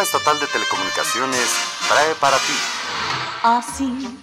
[0.00, 1.46] Sistema Estatal de Telecomunicaciones
[1.86, 2.54] trae para ti.
[3.42, 4.18] Así.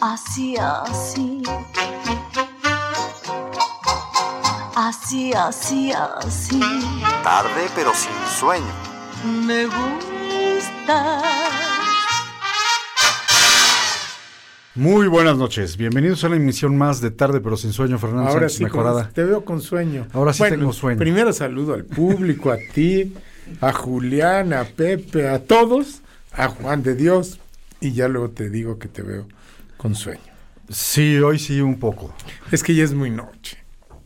[0.00, 1.42] Así, así.
[4.74, 6.60] Así, así, así.
[7.22, 8.74] Tarde pero sin sueño.
[9.24, 11.39] Me gusta.
[14.80, 18.40] Muy buenas noches, bienvenidos a una emisión más de Tarde pero sin sueño, Fernando Ahora
[18.48, 19.02] Sánchez sí, Mejorada.
[19.04, 20.06] con- te veo con sueño.
[20.14, 20.98] Ahora sí tengo sueño.
[20.98, 23.12] Primero saludo al público, a ti,
[23.60, 26.00] a Julián, a Pepe, a todos,
[26.32, 27.40] a Juan de Dios,
[27.82, 29.28] y ya luego te digo que te veo
[29.76, 30.22] con sueño.
[30.70, 32.14] Sí, hoy sí un poco.
[32.50, 33.58] Es que ya es muy noche,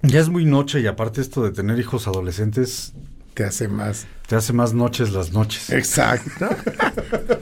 [0.02, 2.94] Ya es muy noche y aparte esto de tener hijos adolescentes
[3.34, 4.08] te hace más.
[4.26, 6.48] te hace más noches las noches, Exacto.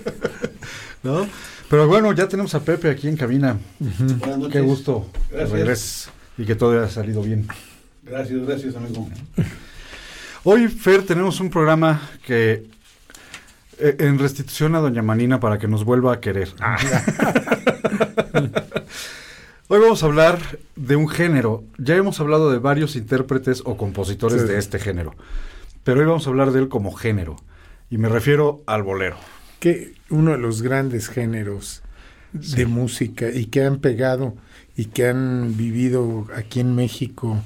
[1.02, 1.26] ¿no?
[1.72, 3.56] Pero bueno, ya tenemos a Pepe aquí en cabina.
[4.52, 5.50] Qué gusto que Gracias.
[5.52, 7.48] regreses y que todo haya salido bien.
[8.02, 9.08] Gracias, gracias, amigo.
[10.44, 12.66] Hoy, Fer, tenemos un programa que
[13.78, 16.50] eh, en restitución a Doña Manina para que nos vuelva a querer.
[19.68, 20.40] Hoy vamos a hablar
[20.76, 21.64] de un género.
[21.78, 24.48] Ya hemos hablado de varios intérpretes o compositores Sí.
[24.48, 25.14] de este género,
[25.84, 27.36] pero hoy vamos a hablar de él como género.
[27.88, 29.16] Y me refiero al bolero.
[29.62, 31.82] Que uno de los grandes géneros
[32.32, 34.34] de música y que han pegado
[34.76, 37.38] y que han vivido aquí en México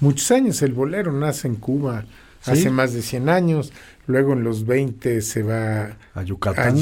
[0.00, 0.60] muchos años.
[0.60, 2.04] El bolero nace en Cuba
[2.42, 2.50] Sí.
[2.50, 3.72] hace más de 100 años,
[4.06, 5.82] luego en los 20 se va
[6.14, 6.76] A a Yucatán.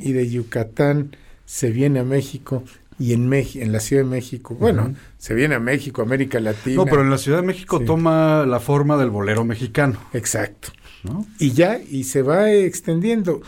[0.00, 2.64] Y de Yucatán se viene a México
[2.98, 6.76] y en, Meji- en la Ciudad de México, bueno, se viene a México, América Latina.
[6.76, 7.84] no, pero en la Ciudad de México Sí.
[7.84, 10.70] toma la forma del bolero mexicano, Exacto.
[11.04, 11.26] ¿no?
[11.38, 13.42] Y ya, y se va extendiendo.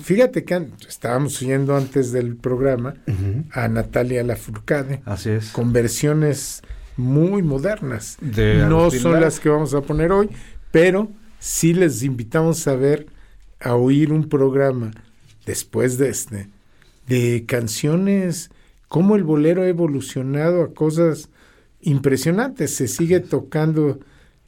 [0.00, 2.94] Fíjate que estábamos oyendo antes del programa
[3.52, 5.50] a Natalia Lafourcade Así es.
[5.50, 6.62] con versiones
[6.96, 8.16] muy modernas.
[8.20, 9.26] De no Agustín son Lara.
[9.26, 10.30] las que vamos a poner hoy,
[10.70, 13.06] pero sí les invitamos a ver,
[13.58, 14.92] a oír un programa
[15.44, 16.48] después de este,
[17.08, 18.50] de canciones,
[18.88, 21.30] cómo el bolero ha evolucionado a cosas
[21.80, 22.74] impresionantes.
[22.76, 23.98] Se sigue tocando,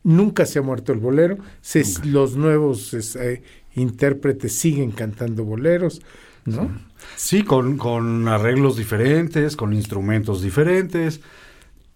[0.04, 3.42] nunca se ha muerto el bolero, se- los nuevos es, eh,
[3.75, 6.03] intérpretes siguen cantando boleros,
[6.44, 6.71] ¿no?
[7.16, 11.21] Sí, con, con arreglos diferentes, con instrumentos diferentes,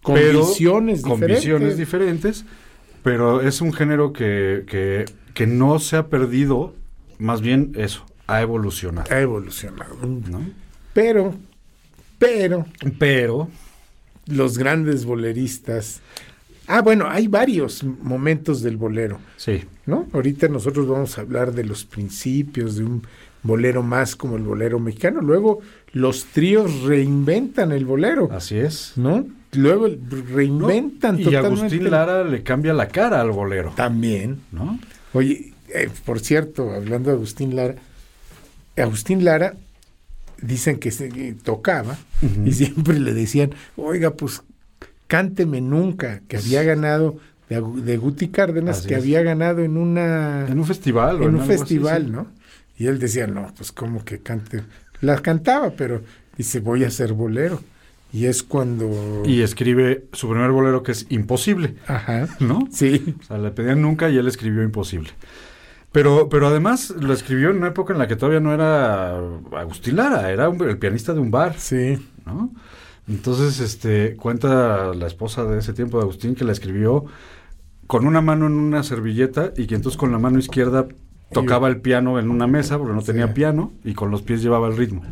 [0.03, 1.45] Con pero- visiones con diferentes.
[1.45, 2.45] visiones diferentes,
[3.03, 5.05] pero es un género que, que,
[5.35, 6.75] que no se ha perdido,
[7.19, 9.13] más bien eso, ha evolucionado.
[9.15, 9.97] Ha evolucionado.
[10.05, 10.41] ¿no?
[10.93, 11.35] Pero,
[12.19, 12.67] pero,
[12.99, 13.49] Pero,
[14.27, 16.01] los grandes boleristas.
[16.69, 20.07] Ah, bueno, hay varios momentos del bolero, sí, ¿no?
[20.13, 23.03] Ahorita nosotros vamos a hablar de los principios de un
[23.43, 25.21] bolero más como el bolero mexicano.
[25.21, 25.61] Luego
[25.93, 28.93] los tríos reinventan el bolero, así es.
[28.97, 29.25] ¿no?
[29.53, 29.89] Luego
[30.35, 31.61] reinventan y totalmente.
[31.61, 34.41] Agustín Lara le cambia la cara al bolero, También.
[34.51, 34.79] ¿no?
[35.13, 37.77] Oye, eh, por cierto, hablando de Agustín Lara,
[38.77, 39.55] Agustín Lara
[40.43, 41.97] dicen que se- que tocaba
[42.45, 44.43] y siempre le decían, oiga, pues
[45.07, 47.17] cánteme nunca, que había ganado
[47.49, 49.01] de, de Guti Cárdenas, Así que es.
[49.01, 51.17] había ganado en una En un festival.
[51.21, 52.11] o en un algo así, festival, sí.
[52.11, 52.27] ¿no?
[52.79, 54.63] Y él decía, no, pues como que cante.
[55.01, 56.03] La cantaba, pero
[56.37, 57.61] dice, voy a hacer bolero.
[58.13, 59.23] Y es cuando...
[59.27, 62.67] Y escribe su primer bolero que es Imposible, Ajá, ¿no?
[62.73, 65.11] sí, O sea, le pedían nunca y él escribió Imposible.
[65.93, 69.17] Pero, pero además lo escribió en una época en la que todavía no era
[69.57, 72.53] Agustín Lara, era un- el pianista de un bar, sí, ¿no?
[73.09, 77.05] Entonces, este, cuenta la esposa de ese tiempo de Agustín que la escribió
[77.87, 80.89] con una mano en una servilleta y que entonces con la mano izquierda
[81.33, 83.33] tocaba el piano en una mesa porque no tenía Sí.
[83.35, 85.03] piano y con los pies llevaba el ritmo.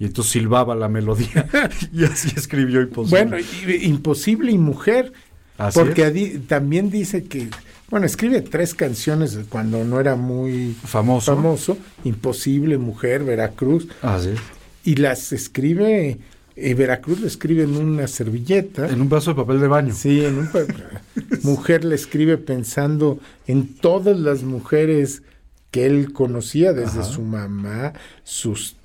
[0.00, 1.48] Y entonces silbaba la melodía
[1.92, 3.24] y así escribió Imposible.
[3.24, 3.36] Bueno,
[3.82, 5.12] Imposible y Mujer,
[5.56, 7.48] Así porque adi- también dice que,
[7.88, 11.36] bueno, escribe tres canciones cuando no era muy famoso.
[11.36, 14.40] famoso, Imposible, Mujer, Veracruz, Así es.
[14.84, 16.18] y las escribe,
[16.56, 18.88] eh, Veracruz lo escribe en una servilleta.
[18.88, 19.94] En un vaso de papel de baño.
[19.94, 20.48] Sí, en un
[21.42, 25.22] mujer le escribe pensando en todas las mujeres
[25.70, 27.04] que él conocía, desde Ajá.
[27.04, 27.92] su mamá,
[28.22, 28.76] sus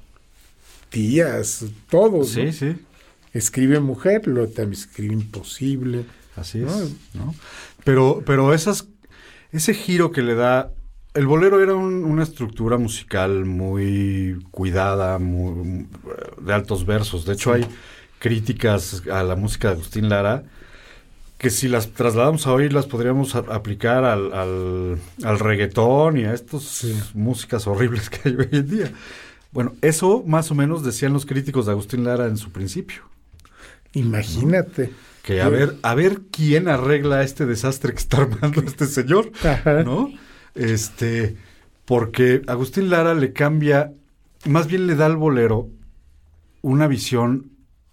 [0.89, 2.29] tías, todos.
[2.29, 2.51] Sí, ¿no?
[2.51, 2.75] sí.
[3.33, 6.05] Escribe mujer, lo también escribe imposible.
[6.35, 6.95] Así es.
[7.13, 7.35] ¿no?
[7.83, 8.87] Pero, pero esas,
[9.51, 10.71] ese giro que le da.
[11.13, 15.87] El bolero era un- una estructura musical muy cuidada, muy,
[16.41, 17.25] de altos versos.
[17.25, 17.65] De hecho, hay
[18.19, 20.43] críticas a la música de Agustín Lara
[21.37, 26.25] que si las trasladamos a hoy las podríamos a- aplicar al, al, al reggaetón y
[26.25, 28.91] a estas músicas horribles que hay hoy en día.
[29.51, 33.01] Bueno, eso más o menos decían los críticos de Agustín Lara en su principio.
[33.93, 34.91] Imagínate.
[35.23, 39.83] Que a ver, a ver quién arregla este desastre que está armando este señor, Ajá.
[39.83, 40.11] ¿no?
[40.55, 41.35] Este,
[41.85, 43.93] porque Agustín Lara le cambia,
[44.45, 45.69] más bien le da al bolero
[46.61, 47.51] una visión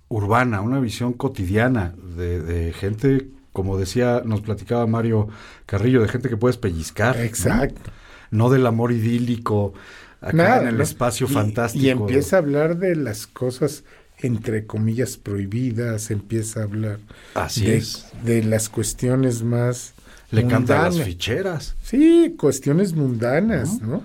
[0.08, 5.28] urbana, una visión cotidiana de, de gente, como decía, nos platicaba Mario
[5.66, 7.16] Carrillo, de gente que puedes pellizcar.
[7.16, 7.22] ¿no?
[7.22, 7.90] Exacto.
[8.30, 9.72] No del amor idílico,
[10.20, 10.82] acá Nada, en el ¿no?
[10.82, 11.84] espacio Y- fantástico.
[11.84, 13.84] Y empieza a hablar de las cosas,
[14.18, 16.98] entre comillas, prohibidas, empieza a hablar
[17.34, 18.06] Así de, es.
[18.24, 19.94] de las cuestiones más...
[20.42, 21.76] Le canta las ficheras.
[21.82, 24.02] Sí, cuestiones mundanas, ¿no?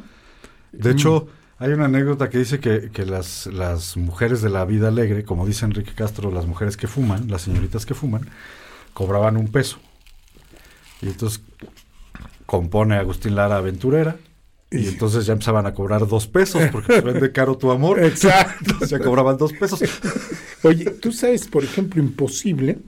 [0.72, 1.28] De hecho,
[1.60, 5.46] hay una anécdota que dice que, que las, las mujeres de la vida alegre, como
[5.46, 8.28] dice Enrique Castro, las mujeres que fuman, las señoritas que fuman,
[8.94, 9.80] cobraban un peso.
[11.02, 11.42] Y entonces
[12.46, 14.18] compone Agustín Lara Aventurera.
[14.74, 18.00] Y entonces ya empezaban a cobrar dos pesos porque se vende caro tu amor.
[18.04, 18.76] Exacto.
[18.88, 19.84] Ya cobraban dos pesos.
[20.64, 22.80] Oye, tú sabes, por ejemplo, Imposible,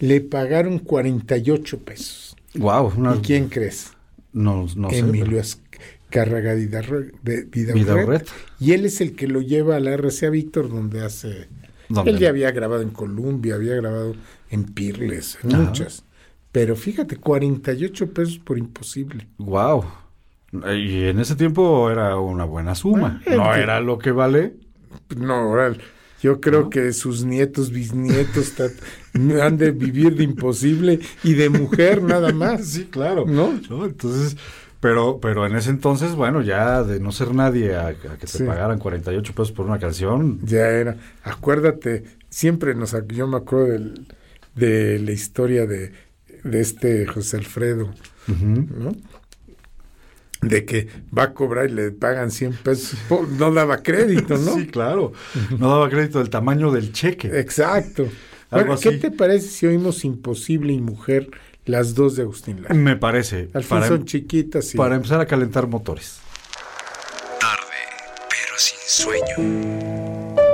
[0.00, 2.25] le pagaron 48 pesos.
[2.58, 2.92] Wow.
[3.16, 3.92] ¿Y quién crees?
[4.32, 4.98] No, no sé.
[4.98, 8.28] Emilio Azcárraga Vidarre- de- Vidaurret.
[8.60, 11.48] Y él es el que lo lleva a la RCA Víctor, donde hace...
[11.88, 12.10] ¿Dónde?
[12.10, 14.14] Él ya había grabado en Columbia, había grabado
[14.50, 15.62] en Pirles, en Ajá.
[15.64, 16.04] muchas.
[16.52, 19.28] Pero fíjate, 48 pesos por Imposible.
[19.38, 19.84] Wow.
[20.52, 23.20] Y en ese tiempo era una buena suma.
[23.26, 24.54] Ah, No era lo que vale.
[25.16, 25.74] No, ahora,
[26.22, 28.52] yo creo que sus nietos, bisnietos,
[29.42, 32.66] han de vivir de Imposible y de mujer nada más.
[32.66, 33.24] Sí, claro.
[33.26, 33.58] ¿No?
[33.70, 33.84] ¿no?
[33.86, 34.36] Entonces,
[34.80, 38.26] pero, pero en ese entonces, bueno, ya de no ser nadie a, a que te
[38.38, 38.44] Sí.
[38.44, 40.38] pagaran 48 pesos por una canción.
[40.44, 40.96] Ya era.
[41.24, 44.06] Acuérdate, siempre nos, yo me acuerdo del-
[44.54, 45.92] de la historia de,
[46.44, 47.90] de este José Alfredo,
[48.28, 48.46] Ujú.
[48.78, 48.92] ¿no?
[50.48, 52.98] De que va a cobrar y le pagan 100 pesos.
[53.38, 54.54] No daba crédito, ¿no?
[54.54, 55.12] Sí, claro.
[55.58, 57.28] No daba crédito del tamaño del cheque.
[57.38, 58.02] Exacto.
[58.50, 58.98] Algo Bueno, ¿Qué así.
[58.98, 61.28] te parece si oímos Imposible y Mujer,
[61.64, 62.74] las dos de Agustín Lara?
[62.74, 63.48] Me parece.
[63.54, 64.76] Al fin Para, son chiquitas y...
[64.76, 66.18] para empezar a calentar motores.
[67.40, 70.45] Tarde, pero sin sueño.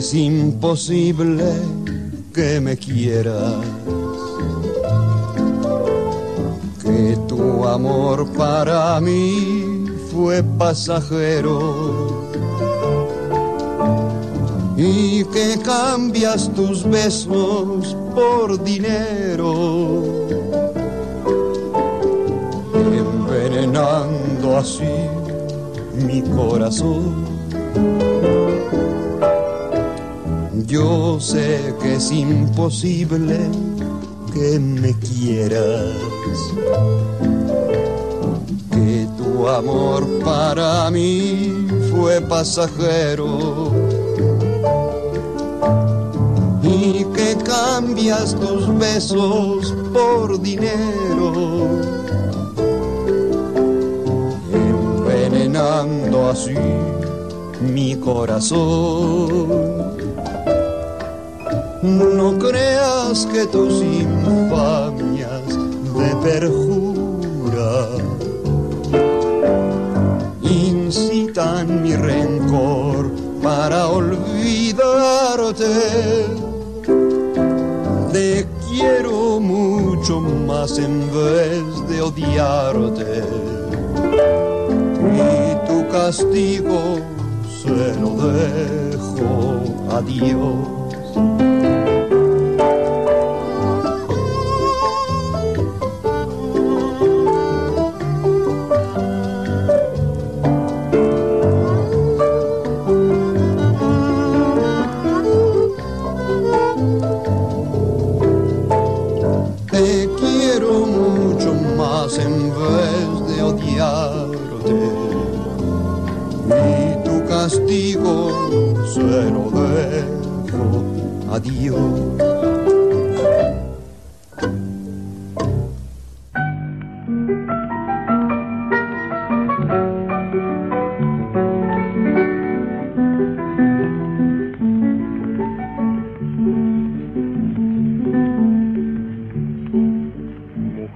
[0.00, 1.44] Es imposible
[2.32, 3.52] que me quieras,
[6.82, 12.30] que tu amor para mí fue pasajero.
[14.78, 19.52] Y que cambias tus besos por dinero,
[22.72, 24.94] envenenando así
[26.06, 28.09] mi corazón.
[30.70, 33.40] Yo sé que es imposible
[34.32, 35.96] que me quieras,
[38.70, 43.72] que tu amor para mí fue pasajero
[46.62, 51.66] y que cambias tus besos por dinero,
[54.52, 56.54] envenenando así
[57.60, 59.99] mi corazón.
[61.82, 65.46] No creas que tus infamias
[65.96, 67.88] de perjura
[70.42, 73.10] incitan mi rencor
[73.42, 75.64] para olvidarte.
[78.12, 83.24] Te quiero mucho más en vez de odiarte.
[85.16, 86.98] Y tu castigo
[87.62, 90.80] se lo dejo a Dios.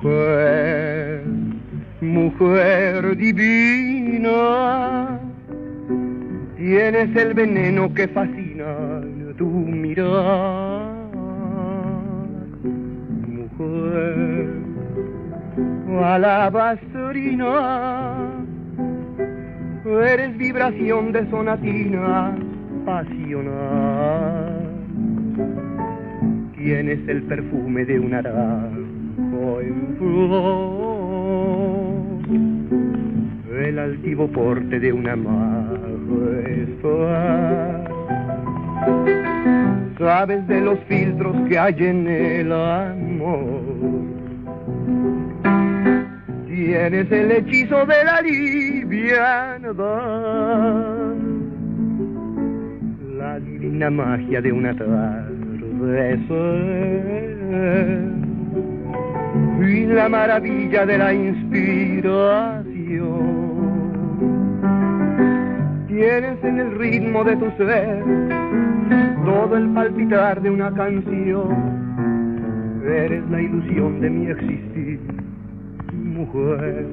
[0.02, 1.24] Mujer,
[2.00, 4.30] mujer divina,
[6.56, 10.94] tienes el veneno que fascina tu mirar.
[13.28, 14.46] Mujer,
[16.02, 17.52] alabastrina,
[19.84, 22.36] eres vibración de sonatina
[22.84, 24.60] pasional.
[26.56, 30.44] Tienes el perfume de un naranjo en flor,
[33.66, 35.74] el altivo porte de una majestar.
[39.98, 43.62] Sabes de los filtros que hay en el amor.
[46.46, 49.74] Tienes el hechizo de la liviandad,
[53.18, 56.24] la divina magia de una atardecer
[59.60, 62.63] y la maravilla de la inspiración.
[65.94, 68.02] Tienes en el ritmo de tu ser
[69.24, 72.82] todo el palpitar de una canción.
[72.84, 74.98] Eres la ilusión de mi existir,
[75.92, 76.84] mujer.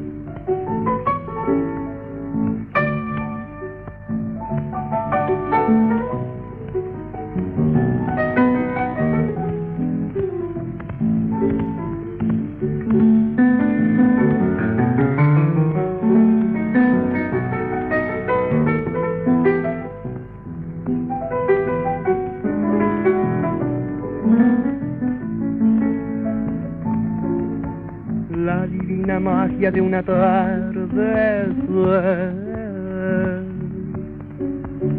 [29.70, 31.46] De una tarde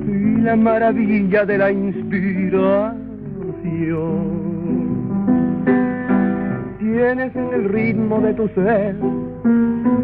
[0.06, 2.92] y la maravilla de la inspiración.
[6.78, 8.94] Tienes en el ritmo de tu ser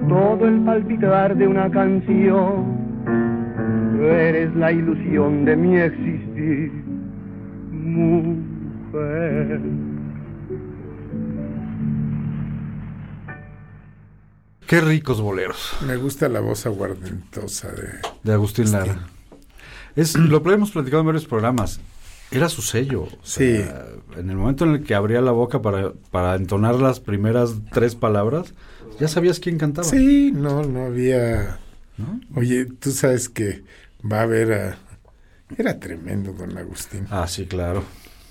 [0.09, 2.65] todo el palpitar de una canción.
[4.03, 6.73] Eres la ilusión de mi existir,
[7.71, 9.61] mujer.
[14.69, 17.89] Qué ricos boleros Me gusta la voz aguardentosa de...
[18.23, 19.09] de Agustín Lara.
[19.97, 21.81] Es, lo hemos platicado en varios programas.
[22.31, 23.05] Era su sello.
[23.05, 27.01] o sea, En el momento en el que abría la boca para, para entonar las
[27.01, 28.53] primeras tres palabras,
[29.01, 29.89] ya sabías quién cantaba.
[29.89, 31.59] Sí, no, no había...
[31.97, 32.21] ¿no?
[32.37, 33.65] Oye, tú sabes que
[34.05, 34.79] va a haber a...
[35.57, 37.83] Era tremendo don Agustín, Ah, sí, claro.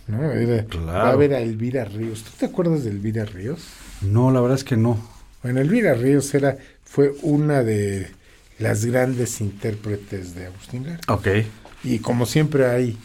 [0.05, 0.31] ¿no?
[0.31, 0.87] Era- Claro.
[0.87, 2.23] Va a ver a Elvira Ríos.
[2.23, 3.65] ¿Tú te acuerdas de Elvira Ríos?
[4.01, 4.99] No, la verdad es que no.
[5.47, 8.09] Bueno, Elvira Ríos era, fue una de
[8.59, 10.99] las grandes intérpretes de Agustín Lara.
[11.07, 11.27] Ok.
[11.85, 12.97] Y como siempre hay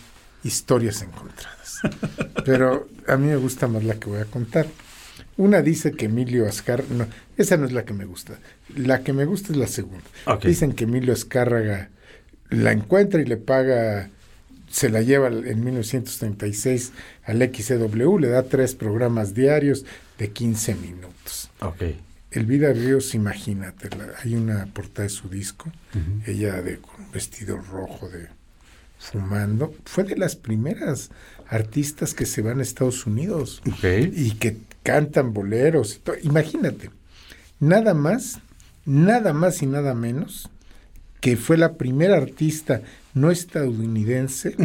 [0.42, 1.82] historias encontradas.
[2.44, 4.66] Pero a mí me gusta más la que voy a contar.
[5.36, 7.06] Una dice que Emilio Azcárraga, no,
[7.36, 8.40] esa no es la que me gusta.
[8.74, 10.02] La que me gusta es la segunda.
[10.26, 10.46] Ok.
[10.46, 11.90] Dicen que Emilio Azcárraga
[12.50, 14.10] la encuentra y le paga,
[14.68, 16.90] se la lleva en 1936
[17.22, 19.84] al XCW, le da tres programas diarios
[20.18, 21.48] de 15 minutos.
[21.60, 21.84] Ok.
[22.32, 25.70] Elvira Ríos, imagínate, la- hay una portada de su disco,
[26.26, 28.28] ella de con vestido rojo de
[28.98, 31.10] fumando, fue de las primeras
[31.48, 33.60] artistas que se van a Estados Unidos
[34.16, 35.96] y que cantan boleros.
[35.96, 36.16] y todo.
[36.22, 36.90] Imagínate,
[37.60, 38.38] nada más,
[38.86, 40.48] nada más y nada menos
[41.20, 42.82] que fue la primera artista
[43.14, 44.56] no estadounidense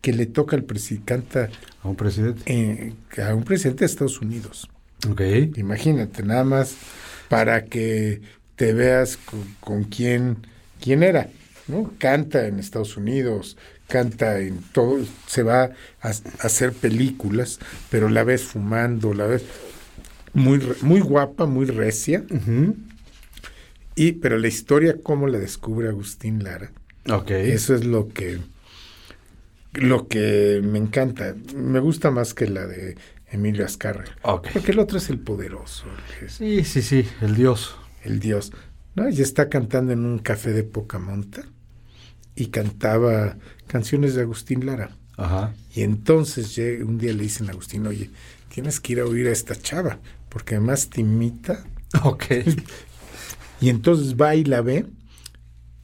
[0.00, 1.48] que le toca al presidente, canta
[1.82, 2.42] A un presidente.
[2.46, 4.68] eh, a un presidente de Estados Unidos.
[5.06, 5.20] Ok.
[5.56, 6.76] Imagínate, nada más
[7.28, 8.22] para que
[8.56, 10.38] te veas con, con quién,
[10.80, 11.28] quién era,
[11.68, 11.92] ¿no?
[11.98, 17.58] Canta en Estados Unidos, canta en todo, se va a, a hacer películas,
[17.90, 19.44] pero la ves fumando, la ves
[20.34, 22.24] muy, muy guapa, muy recia,
[23.94, 26.70] y, pero la historia, cómo la descubre Agustín Lara,
[27.10, 27.30] Ok.
[27.30, 28.38] eso es lo que,
[29.74, 31.34] lo que me encanta.
[31.54, 32.96] Me gusta más que la de
[33.30, 34.16] Emilio Azcárraga.
[34.22, 35.84] Porque el otro es el poderoso,
[36.20, 37.08] el Sí, sí, sí.
[37.20, 37.76] El dios.
[38.04, 38.52] el dios.
[38.94, 39.08] ¿no?
[39.08, 41.42] Y está cantando en un café de poca monta
[42.34, 44.96] y cantaba canciones de Agustín Lara.
[45.16, 45.54] Ajá.
[45.74, 48.10] Y entonces un día le dicen a Agustín, oye,
[48.52, 51.64] tienes que ir a oír a esta chava, porque además te imita.
[52.02, 52.24] Ok.
[53.60, 54.86] Y entonces va y la ve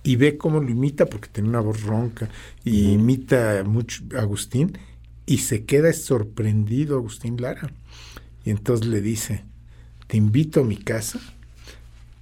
[0.04, 2.28] y ve cómo lo imita, porque tiene una voz ronca,
[2.62, 4.78] y imita mucho a Agustín,
[5.26, 7.70] y se queda sorprendido Agustín Lara.
[8.44, 9.44] Y entonces le dice,
[10.06, 11.20] te invito a mi casa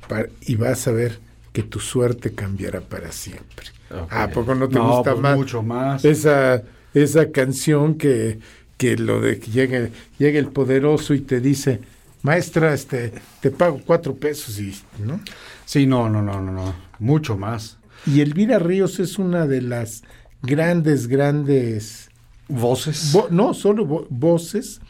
[0.09, 1.19] para- y vas a ver
[1.53, 3.67] que tu suerte cambiará para siempre.
[3.91, 4.13] Ok.
[4.13, 5.37] ¿A poco no te No, gusta pues más?
[5.37, 6.05] mucho más.
[6.05, 6.63] Esa,
[6.95, 8.39] esa canción que,
[8.79, 11.81] que lo de que llegue, llegue el poderoso y te dice,
[12.23, 15.21] maestra, este, te pago cuatro pesos y, ¿no?
[15.67, 16.75] Sí, no, no, no, no, no.
[16.99, 17.79] Mucho más.
[18.07, 20.03] Y Elvira Ríos es una de las
[20.43, 22.11] grandes, grandes,
[22.49, 23.13] Voces.
[23.15, 24.81] vo- no, solo vo- voces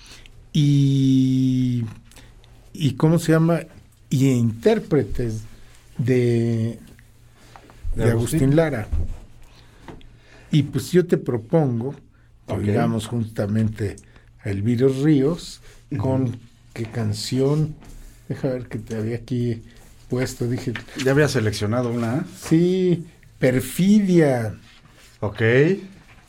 [0.52, 1.84] y,
[2.72, 3.60] y, ¿cómo se llama?
[4.10, 5.42] Y intérpretes
[5.98, 6.78] de,
[7.94, 8.38] De de Agustín.
[8.40, 8.88] Agustín Lara.
[10.50, 11.94] Y pues yo te propongo
[12.46, 12.58] que Ok.
[12.60, 13.96] oigamos justamente
[14.44, 15.60] a Elvira Ríos
[15.96, 16.36] con
[16.74, 17.74] qué canción,
[18.28, 19.62] deja ver que te había aquí
[20.10, 20.72] puesto, dije,
[21.04, 22.26] Ya había seleccionado una.
[22.38, 23.06] sí,
[23.38, 24.54] Perfidia,
[25.20, 25.40] Ok.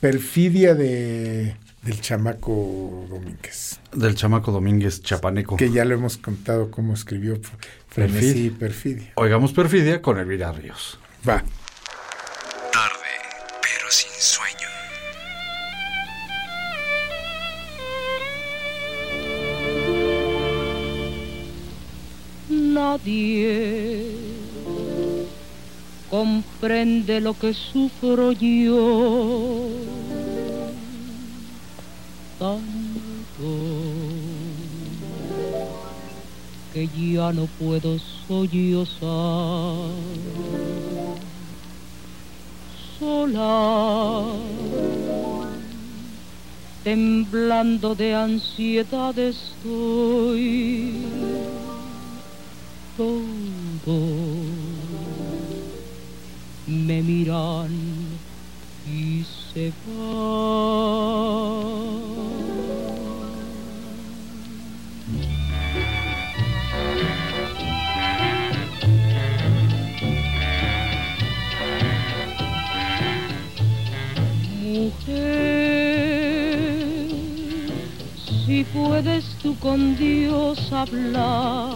[0.04, 5.56] Perfidia de del chamaco Domínguez, Del chamaco Domínguez Chapaneco.
[5.56, 7.40] que ya lo hemos contado cómo escribió
[7.88, 9.12] Frenesí y Perfidia.
[9.14, 10.98] Oigamos Perfidia con Elvira Ríos.
[11.26, 11.42] Va.
[12.70, 13.12] Tarde,
[13.62, 14.68] pero sin sueño.
[22.50, 24.23] Nadie
[26.14, 29.68] comprende lo que sufro yo.
[32.38, 33.48] Tanto
[36.72, 39.90] que ya no puedo sollozar.
[42.96, 44.22] Sola,
[46.84, 50.92] temblando de ansiedad estoy
[52.96, 54.63] todo
[56.66, 57.70] me miran
[58.86, 61.14] y se van.
[74.62, 75.98] Mujer,
[78.46, 81.74] si puedes tú con Dios hablar,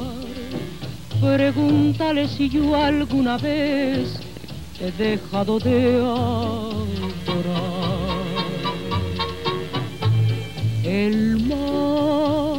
[1.20, 4.27] pregúntale si yo alguna vez
[4.80, 6.68] he dejado de adorar.
[10.84, 12.58] El mar,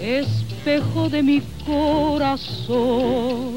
[0.00, 3.54] espejo de mi corazón,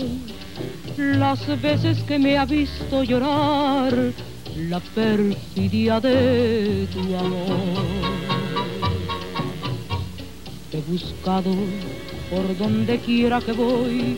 [0.97, 4.13] las veces que me ha visto llorar,
[4.55, 8.03] la perfidia de tu amor.
[10.71, 11.51] He buscado
[12.29, 14.17] por donde quiera que voy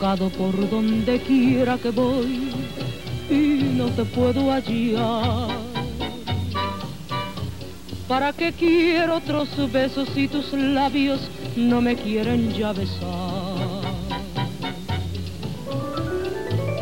[0.00, 2.50] Buscado por donde quiera que voy
[3.28, 5.48] y no te puedo hallar.
[8.08, 11.20] ¿Para qué quiero otros besos si tus labios
[11.54, 13.82] no me quieren ya besar?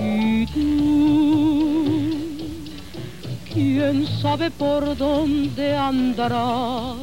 [0.00, 2.20] Y tú,
[3.52, 6.98] quién sabe por dónde andarás,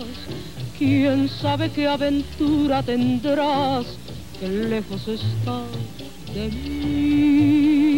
[0.77, 3.85] quién sabe qué aventura tendrás,
[4.39, 6.04] que lejos estás
[6.35, 7.95] de mí.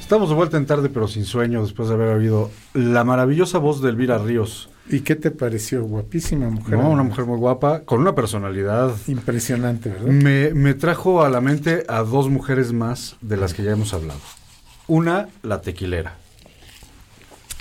[0.00, 3.80] Estamos de vuelta en tarde, pero sin sueño, después de haber oído la maravillosa voz
[3.80, 4.68] de Elvira Ríos.
[4.88, 5.82] ¿Y qué te pareció?
[5.84, 6.76] Guapísima mujer.
[6.78, 6.90] ¿no?
[6.90, 8.92] Una mujer muy guapa, con una personalidad.
[9.06, 10.06] Impresionante, ¿verdad?
[10.08, 13.94] Me, me trajo a la mente a dos mujeres más de las que ya hemos
[13.94, 14.20] hablado.
[14.88, 16.18] Una, la tequilera.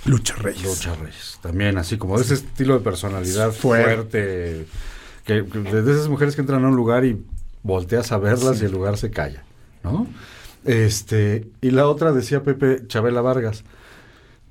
[0.04, 0.64] Lucha Reyes.
[0.66, 1.40] Lucha Reyes.
[1.42, 3.94] También así como de ese estilo de personalidad Fuerte.
[3.94, 4.66] fuerte.
[5.24, 7.24] Que, que de esas mujeres que entran a un lugar y
[7.64, 9.44] volteas a verlas y el lugar se calla,
[9.84, 10.08] ¿no?
[10.66, 13.64] Este, y la otra decía Pepe Chabela Vargas.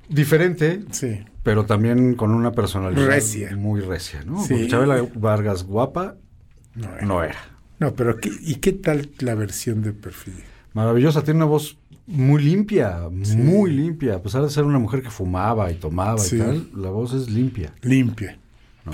[0.09, 1.21] Diferente, Sí.
[1.43, 3.55] pero también con una personalidad Recia.
[3.55, 4.43] muy recia, ¿no?
[4.43, 4.67] Sí.
[4.67, 6.15] Chabela Vargas guapa
[6.75, 7.37] No, no era.
[7.79, 10.43] No, pero ¿qué- ¿y qué tal la versión de Perfidia?
[10.73, 14.15] Maravillosa, tiene una voz muy limpia, muy limpia.
[14.15, 17.29] A pesar de ser una mujer que fumaba y tomaba y tal, la voz es
[17.29, 18.37] limpia, Limpia.
[18.85, 18.91] ¿no?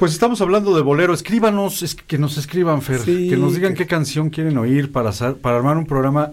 [0.00, 1.14] Pues estamos hablando de bolero.
[1.14, 3.00] Escríbanos, es que nos escriban, Fer.
[3.00, 6.32] Sí, que nos digan que- qué canción quieren oír para, para armar un programa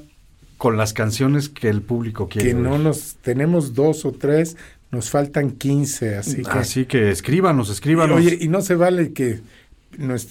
[0.57, 2.47] con las canciones que el público quiere.
[2.49, 2.79] que no oír.
[2.79, 4.57] nos tenemos dos o tres,
[4.89, 8.17] nos faltan 15, así que Así que escríbanos, escríbanos.
[8.17, 9.41] Oye, y no se vale que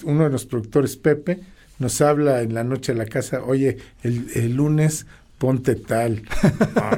[0.03, 1.39] uno de los productores, Pepe,
[1.79, 5.05] nos habla en la noche a la casa, oye, el, el lunes
[5.37, 6.23] ponte tal.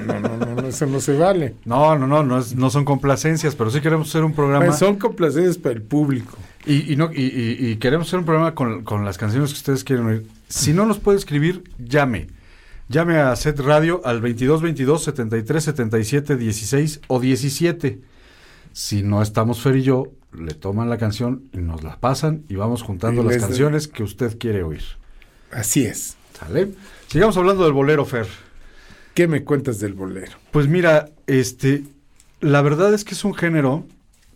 [0.08, 1.56] No, no, no, no, eso no se vale.
[1.66, 4.60] No, no, no, no, es- no son complacencias, pero sí queremos hacer un programa.
[4.66, 6.38] Bueno, son complacencias para el público.
[6.66, 9.58] Y, y no, y, y- y queremos hacer un programa con, con las canciones que
[9.58, 10.26] ustedes quieren oír.
[10.48, 12.28] Si no nos puede escribir, llame.
[12.88, 18.00] Llame a Set Radio al 22 22 73 77 16 o 17.
[18.74, 22.56] Si no estamos Fer y yo, le toman la canción y nos la pasan y
[22.56, 24.82] vamos juntando las canciones que usted quiere oír.
[25.52, 26.16] Así es.
[26.40, 26.70] ¿Sale?
[27.10, 28.28] Sigamos hablando del bolero, Fer.
[29.16, 30.34] ¿Qué me cuentas del bolero?
[30.52, 31.84] Pues mira, este,
[32.40, 33.84] la verdad es que es un género,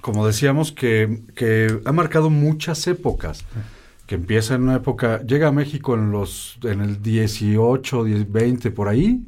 [0.02, 3.46] como decíamos, que, que ha marcado muchas épocas.
[4.08, 8.72] Que empieza en una época, llega a México en los, en el 18, 10, 20,
[8.72, 9.24] por ahí,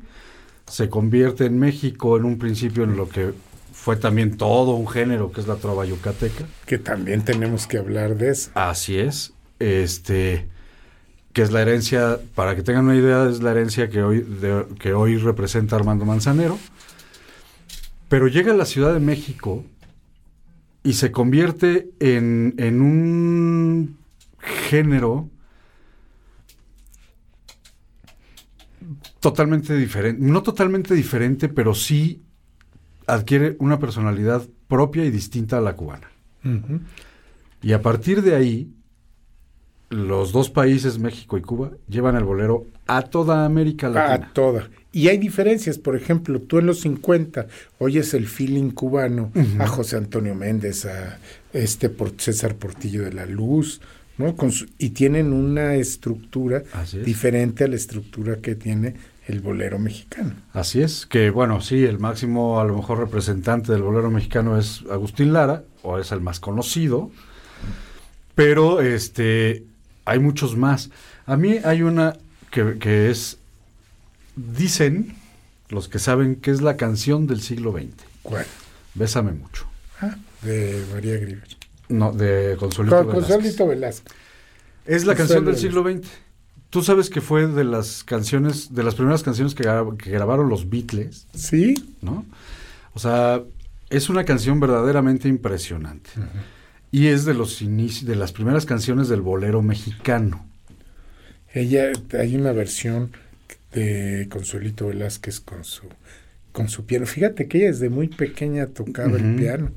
[0.65, 3.31] se convierte en México en un principio en lo que
[3.71, 6.45] fue también todo un género, que es la trova yucateca.
[6.65, 8.49] Que también tenemos que hablar de eso.
[8.55, 9.33] Así es.
[9.59, 10.47] Este
[11.35, 14.65] que es la herencia, para que tengan una idea, es la herencia que hoy, de-
[14.79, 16.57] que hoy representa Armando Manzanero.
[18.07, 19.65] Pero llega a la Ciudad de México
[20.81, 23.97] y se convierte en, en un
[24.69, 25.29] género
[29.19, 32.21] totalmente diferente, no totalmente diferente, pero sí
[33.07, 36.09] adquiere una personalidad propia y distinta a la cubana.
[37.61, 38.71] Y a partir de ahí,
[39.89, 44.27] los dos países, México y Cuba, llevan el bolero a toda América Latina.
[44.29, 44.69] A toda.
[44.91, 47.47] Y hay diferencias, por ejemplo, tú en los 50
[47.79, 51.19] oyes el feeling cubano a José Antonio Méndez, a
[51.53, 53.81] este por César Portillo de la Luz,
[54.17, 54.35] ¿no?
[54.37, 57.03] Con su- y tienen una estructura es.
[57.03, 58.95] diferente a la estructura que tiene
[59.27, 60.33] el bolero mexicano.
[60.53, 64.83] Así es, que bueno, sí, el máximo a lo mejor representante del bolero mexicano es
[64.89, 67.11] Agustín Lara, o es el más conocido,
[68.35, 69.63] pero este
[70.05, 70.89] hay muchos más.
[71.25, 72.15] A mí hay una
[72.51, 73.37] que, que es,
[74.35, 75.15] dicen
[75.69, 77.89] los que saben que es la canción del siglo XX,
[78.21, 78.45] ¿Cuál?
[78.93, 79.65] Bésame mucho,
[80.01, 81.47] Ah, de María Griver.
[81.89, 83.35] no, de Consuelito Con Velázquez.
[83.35, 84.11] Consuelito Velasco.
[84.85, 86.07] Es la canción del siglo XX.
[86.69, 89.63] Tú sabes que fue de las canciones, de las primeras canciones que,
[89.97, 92.25] que grabaron los Beatles, Sí, ¿no?
[92.93, 93.41] O sea,
[93.89, 96.09] es una canción verdaderamente impresionante.
[96.95, 100.45] Y es de los inicios, de las primeras canciones del bolero mexicano.
[101.53, 103.11] ella, hay una versión
[103.73, 105.83] de Consuelito Velázquez con su,
[106.53, 107.05] con su piano.
[107.05, 109.71] Fíjate que ella desde muy pequeña tocaba el piano.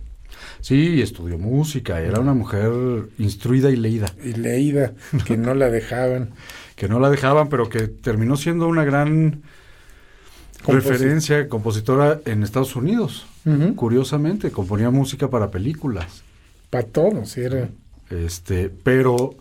[0.60, 2.70] Sí, y estudió música, era una mujer
[3.18, 4.92] instruida y leída, Y leída,
[5.26, 6.30] que no la dejaban.
[6.76, 9.42] que no la dejaban, pero que terminó siendo una gran
[10.62, 13.26] Composi- referencia, compositora en Estados Unidos.
[13.74, 16.22] Curiosamente, componía música para películas.
[16.70, 17.70] Para todos, era.
[18.10, 19.36] Este, pero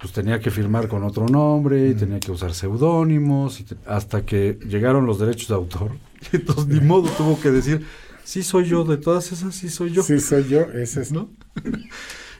[0.00, 5.06] pues tenía que firmar con otro nombre y tenía que usar seudónimos hasta que llegaron
[5.06, 5.92] los derechos de autor.
[6.32, 7.86] Y entonces ni modo tuvo que decir,
[8.24, 10.02] sí soy yo, de todas esas sí soy yo.
[10.02, 11.12] Sí, soy yo, ese es.
[11.12, 11.30] ¿No?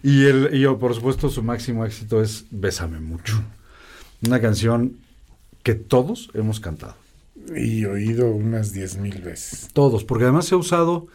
[0.00, 3.42] Y el y oh, por supuesto su máximo éxito es Bésame mucho.
[4.24, 4.96] Una canción
[5.64, 6.94] que todos hemos cantado.
[7.54, 9.70] Y oído unas diez mil veces.
[9.72, 11.08] Todos, porque además se ha usado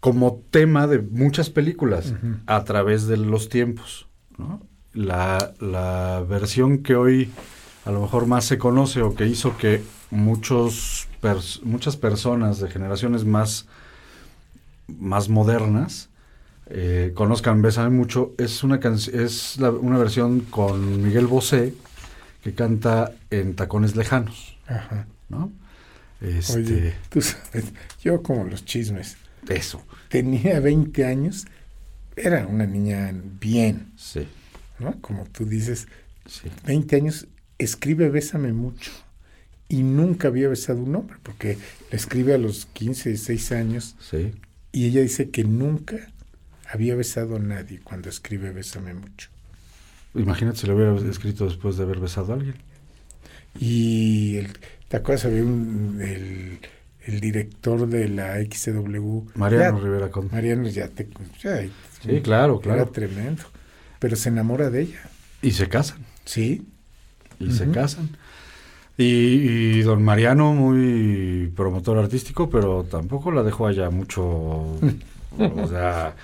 [0.00, 2.14] como tema de muchas películas
[2.46, 4.06] a través de los tiempos.
[4.36, 4.60] ¿no?
[4.94, 7.30] La, la versión que hoy
[7.84, 12.68] a lo mejor más se conoce o que hizo que muchos pers- muchas personas de
[12.70, 13.66] generaciones más,
[14.86, 16.08] más modernas
[16.70, 18.78] eh, conozcan Bésame mucho es una
[19.12, 21.74] es la- una versión con Miguel Bosé
[22.42, 25.06] que canta en Tacones Lejanos, Ajá.
[25.28, 25.50] ¿no?
[26.20, 29.16] Este, Oye, tú sabes, yo como los chismes.
[29.56, 29.82] Eso.
[30.08, 31.46] Tenía 20 años,
[32.16, 34.26] era una niña bien, Sí,
[34.78, 35.00] ¿no?
[35.00, 35.88] Como tú dices,
[36.26, 36.48] sí.
[36.66, 37.26] 20 años,
[37.58, 38.92] escribe Bésame mucho.
[39.68, 41.58] Y nunca había besado un hombre, porque
[41.90, 43.96] le escribe a los 15, 16 años.
[44.00, 44.32] Sí.
[44.72, 45.96] Y ella dice que nunca
[46.66, 49.28] había besado a nadie cuando escribe Bésame mucho.
[50.14, 52.56] Imagínate si lo hubiera escrito después de haber besado a alguien.
[53.58, 54.48] Y el,
[54.88, 55.26] ¿te acuerdas?
[55.26, 56.60] Había un, el,
[57.08, 59.22] el director de la XW.
[59.34, 60.30] Mariano ya- Rivera Conde.
[60.34, 61.08] Mariano ya te...
[61.42, 61.62] ya-
[62.02, 62.90] Sí, claro, Era claro.
[62.90, 63.42] tremendo.
[63.98, 65.00] Pero se enamora de ella.
[65.42, 65.98] Y se casan.
[66.24, 66.66] Sí.
[67.40, 68.10] Y se casan.
[68.96, 74.22] Y, y don Mariano, muy promotor artístico, pero tampoco la dejó allá mucho.
[74.22, 76.14] o sea,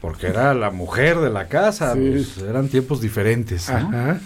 [0.00, 1.94] porque era la mujer de la casa.
[1.94, 2.10] Sí.
[2.12, 3.68] pues, eran tiempos diferentes.
[3.70, 3.76] ¿no?
[3.76, 4.20] Ajá.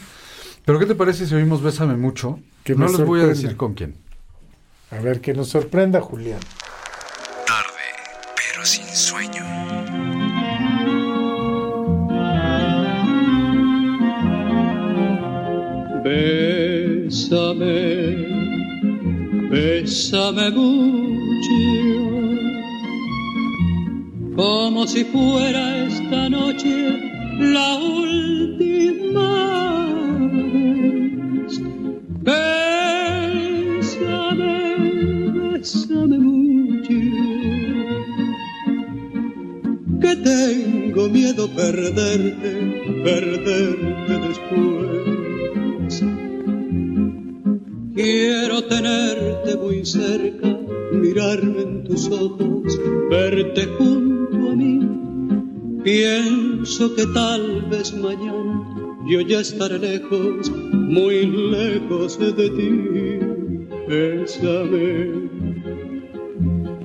[0.64, 2.38] Pero ¿qué te parece si oímos Bésame mucho?
[2.64, 3.94] Que no les voy a decir con quién.
[4.90, 6.40] A ver que nos sorprenda, Julián.
[7.46, 7.85] Tarde,
[8.35, 9.44] pero sin sueño.
[16.03, 17.66] Bésame,
[19.51, 21.53] bésame mucho,
[24.35, 26.98] como si fuera esta noche
[27.38, 29.29] la última
[30.33, 31.61] vez.
[32.22, 32.67] Bésame,
[35.58, 36.94] bésame mucho,
[40.00, 42.50] que tengo miedo perderte,
[43.02, 46.04] perderte después.
[47.94, 50.48] Quiero tenerte muy cerca,
[50.92, 52.78] mirarme en tus ojos,
[53.10, 54.80] verte junto a mí.
[55.82, 58.64] Pienso que tal vez mañana
[59.08, 63.18] yo ya estaré lejos, muy lejos de ti.
[63.88, 65.38] Bésame,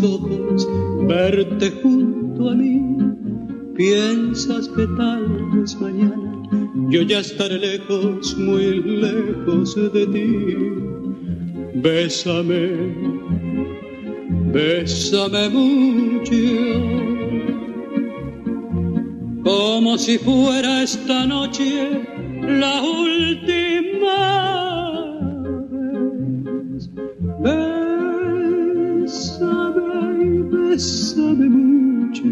[0.00, 0.68] Ojos,
[1.06, 2.80] verte junto a mí.
[3.74, 6.32] Piensas que tal vez mañana
[6.88, 10.28] yo ya estaré lejos, muy lejos de ti.
[11.74, 12.70] Bésame,
[14.52, 16.34] bésame mucho,
[19.42, 22.02] como si fuera esta noche
[22.42, 24.18] la última
[27.40, 27.71] vez.
[30.82, 32.24] Bésame mucho,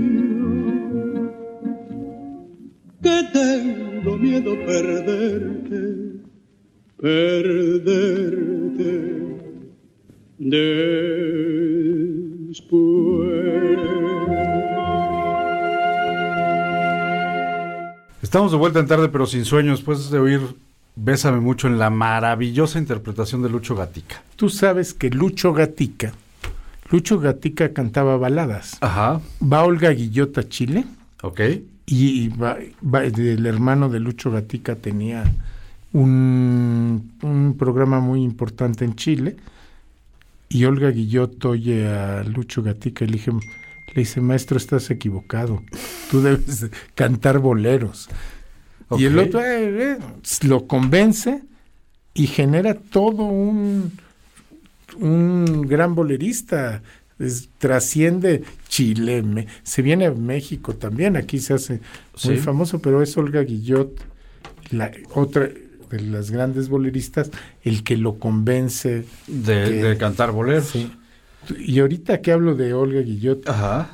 [3.03, 5.81] que tengo miedo perderte,
[7.01, 8.91] perderte
[10.39, 10.81] después.
[18.23, 20.41] Estamos de vuelta en tarde, pero sin sueño, después de oír
[20.97, 24.23] Bésame mucho en la maravillosa interpretación de Lucho Gatica.
[24.37, 26.13] Tú sabes que Lucho Gatica,
[26.91, 28.77] Lucho Gatica cantaba baladas.
[28.81, 29.21] Ajá.
[29.41, 30.85] Va Olga Guillota a Chile.
[31.23, 31.41] Ok.
[31.87, 35.25] Y va, va- el hermano de Lucho Gatica tenía
[35.93, 39.37] un, un programa muy importante en Chile.
[40.49, 45.63] Y Olga Guillot oye a Lucho Gatica y le, dije, le dice, maestro, estás equivocado.
[46.11, 48.09] Tú debes de cantar boleros.
[48.99, 49.99] Y el otro eh, eh,
[50.43, 51.43] lo convence
[52.15, 53.93] y genera todo un,
[55.01, 56.83] un gran bolerista.
[57.19, 61.81] Es- trasciende Chile, me- se viene a México también, aquí se hace
[62.25, 62.41] muy Sí.
[62.41, 63.91] famoso, pero es Olga Guillot,
[64.71, 65.51] la otra
[65.91, 67.31] de las grandes boleristas,
[67.63, 70.63] el que lo convence De, que- de cantar bolero.
[70.63, 70.91] Sí.
[71.59, 73.91] Y ahorita que hablo de Olga Guillot, Ajá.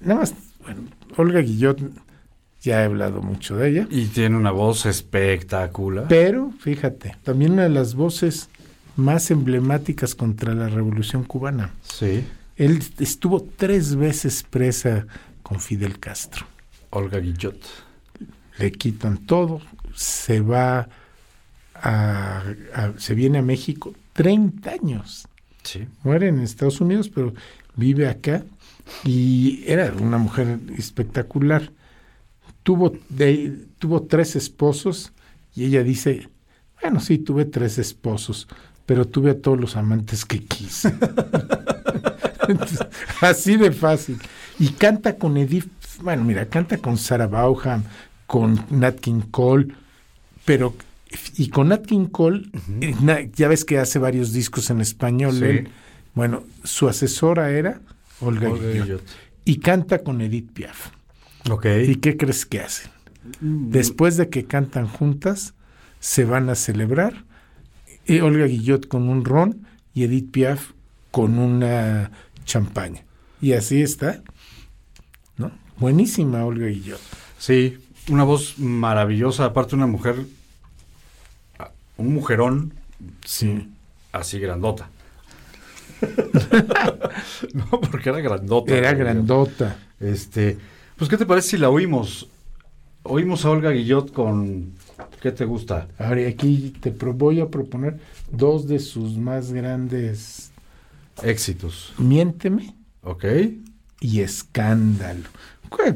[0.00, 0.80] nada más, bueno,
[1.18, 1.78] Olga Guillot,
[2.62, 6.06] ya he hablado mucho de ella, Y tiene una voz espectacular.
[6.08, 8.48] pero fíjate, también una de las voces
[9.00, 11.74] más emblemáticas contra la Revolución Cubana.
[11.82, 12.24] Sí.
[12.56, 15.06] Él estuvo tres veces presa
[15.42, 16.46] con Fidel Castro.
[16.90, 17.58] Olga Guillot.
[18.58, 19.60] Le quitan todo,
[19.94, 20.88] se va
[21.74, 22.42] a,
[22.74, 25.26] a- se viene a México 30 años.
[25.62, 25.86] Sí.
[26.04, 27.34] muere en Estados Unidos, pero
[27.76, 28.44] vive acá
[29.04, 31.70] y era una mujer espectacular.
[32.62, 35.12] Tuvo, de, tuvo tres esposos
[35.54, 36.28] y ella dice,
[36.82, 38.48] bueno, sí, tuve tres esposos,
[38.90, 40.88] pero tuve a todos los amantes que quise.
[42.48, 42.80] Entonces,
[43.20, 44.18] así de fácil.
[44.58, 45.70] Y canta con Edith,
[46.02, 47.84] bueno, mira, canta con Sarah Bauham,
[48.26, 49.68] con Nat King Cole,
[50.44, 50.74] pero
[51.36, 52.50] y con Nat King Cole,
[52.80, 55.36] eh, ya ves que hace varios discos en español.
[55.38, 55.44] Sí.
[55.44, 55.68] él.
[56.16, 57.80] Bueno, su asesora era
[58.18, 58.86] Olga, Olga Guillot.
[58.86, 59.02] Guillot.
[59.44, 60.88] Y canta con Edith Piaf.
[61.48, 61.66] Ok.
[61.86, 62.90] ¿Y qué crees que hacen?
[63.40, 65.54] Después de que cantan juntas,
[66.00, 67.29] se van a celebrar.
[68.18, 70.70] Olga Guillot con un ron y Edith Piaf
[71.10, 72.10] con una
[72.44, 73.04] champaña.
[73.40, 74.22] Y así está.
[75.36, 75.52] ¿No?
[75.78, 77.00] Buenísima Olga Guillot.
[77.38, 80.16] Sí, una voz maravillosa, aparte una mujer,
[81.96, 82.74] un mujerón,
[83.24, 83.68] Sí.
[84.12, 84.90] así grandota.
[87.54, 88.74] no, porque era grandota.
[88.74, 89.76] Era grandota.
[90.00, 90.58] Este,
[90.96, 92.28] pues, ¿qué te parece si la oímos?
[93.02, 94.72] Oímos a Olga Guillot con,
[95.22, 95.88] ¿qué te gusta?
[95.98, 97.98] Ahora aquí te pro- voy a proponer
[98.30, 100.50] dos de sus más grandes
[101.22, 103.24] Éxitos, Miénteme ¿ok?
[104.00, 105.28] y Escándalo.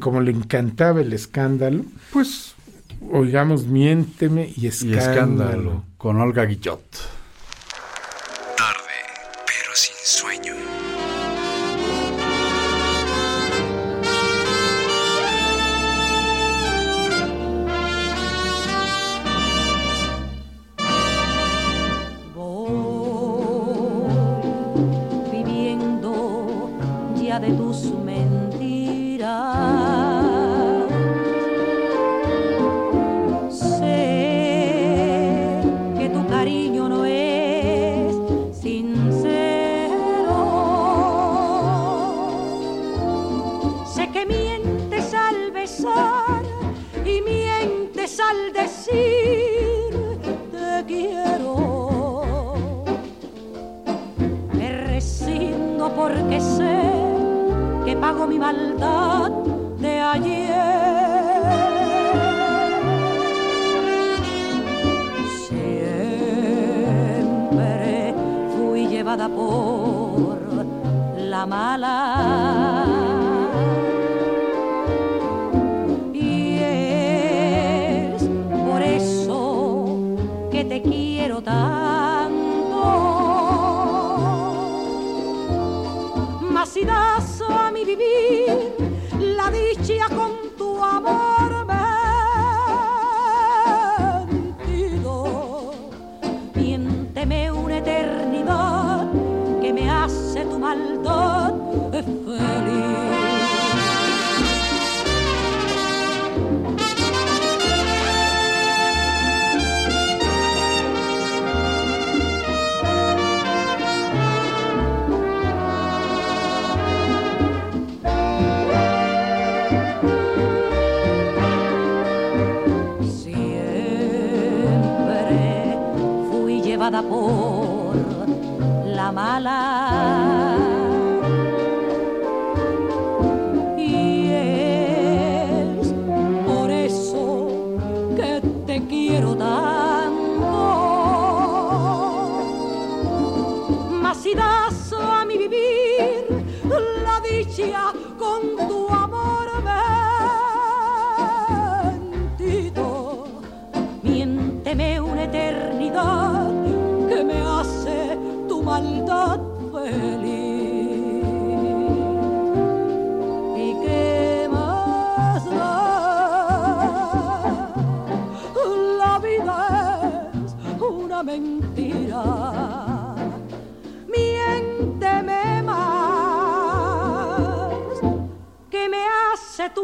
[0.01, 2.55] Como le encantaba el escándalo, Pues,
[3.11, 6.81] oigamos Miénteme y y escándalo, con Olga Guillot.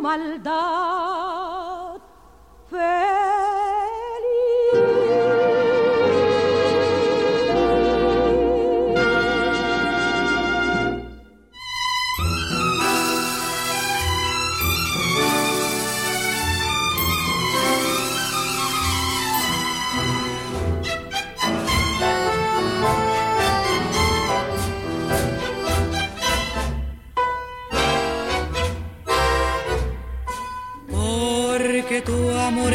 [0.00, 2.00] Hace tu maldad
[2.70, 2.99] feliz.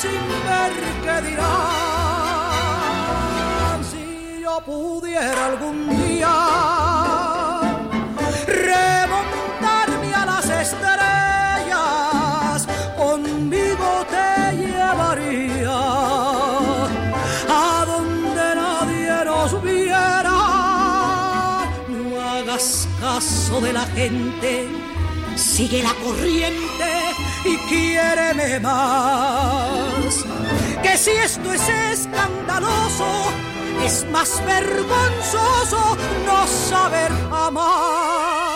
[0.00, 0.72] sin ver
[1.04, 1.50] qué dirán.
[3.90, 4.04] Si
[4.42, 6.34] yo pudiera algún día
[8.46, 12.58] remontarme a las estrellas,
[12.96, 15.80] conmigo te llevaría
[17.48, 20.38] a donde nadie nos viera.
[21.88, 24.68] No hagas caso de la gente,
[25.36, 27.09] sigue la corriente
[27.44, 30.24] y quiéreme más.
[30.82, 33.32] Que si esto es escandaloso,
[33.84, 38.49] es más vergonzoso no saber amar.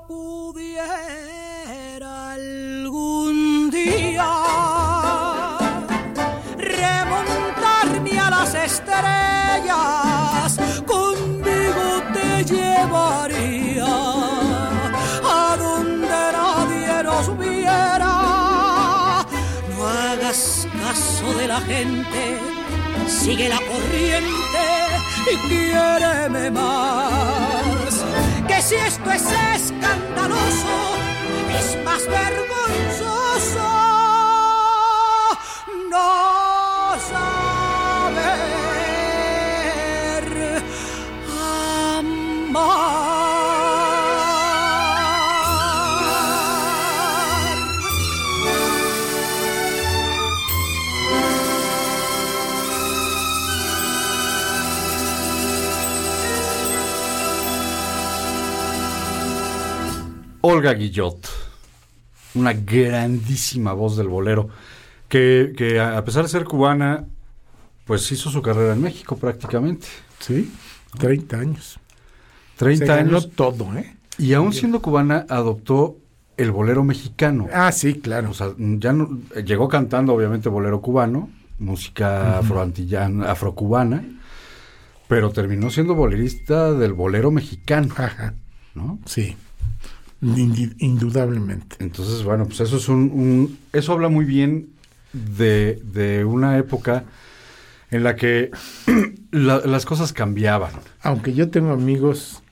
[0.00, 1.52] Pudiera
[2.32, 4.26] algún día
[6.56, 13.84] remontarme a las estrellas, conmigo te llevaría
[15.24, 19.26] a donde nadie nos viera.
[19.76, 22.38] No hagas caso de la gente,
[23.06, 24.64] sigue la corriente
[25.32, 28.04] y quiéreme más.
[28.48, 29.22] Que si esto es
[29.82, 30.78] escandaloso,
[31.58, 33.68] es más vergonzoso
[35.90, 38.22] no saber
[41.26, 42.91] amar.
[60.42, 61.28] Olga Guillot,
[62.34, 64.48] una grandísima voz del bolero,
[65.08, 67.04] que, que a pesar de ser cubana,
[67.84, 69.86] pues hizo su carrera en México prácticamente.
[70.18, 70.52] Sí,
[70.98, 71.78] 30 años.
[72.56, 73.30] 30 Se años.
[73.34, 73.96] todo, ¿eh?
[74.18, 75.96] Y aún siendo cubana, adoptó
[76.36, 77.48] el bolero mexicano.
[77.52, 78.30] Ah, sí, claro.
[78.30, 84.04] O sea, ya no, llegó cantando, obviamente, bolero cubano, música afroantillana, afrocubana,
[85.08, 87.94] pero terminó siendo bolerista del bolero mexicano.
[87.96, 88.34] Ajá.
[88.74, 88.98] ¿no?
[89.06, 89.36] Sí,
[90.22, 91.76] indudablemente.
[91.80, 94.68] Entonces, bueno, pues eso es un, un- eso habla muy bien
[95.12, 97.04] de, de una época
[97.90, 98.50] en la que
[99.30, 100.72] la- las cosas cambiaban.
[101.02, 102.42] Aunque yo tengo amigos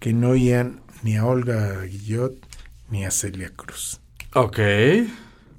[0.00, 2.34] que no oían ni a Olga Guillot
[2.90, 4.00] ni a Celia Cruz,
[4.34, 4.58] Ok.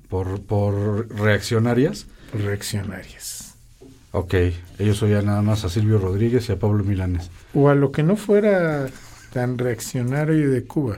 [0.10, 2.08] Por, por reaccionarias.
[2.34, 3.54] reaccionarias.
[4.12, 4.34] Ok.
[4.80, 7.30] Ellos oían nada más a Silvio Rodríguez y a Pablo Milanes.
[7.54, 8.88] O a lo que no fuera
[9.34, 10.98] tan reaccionario de Cuba.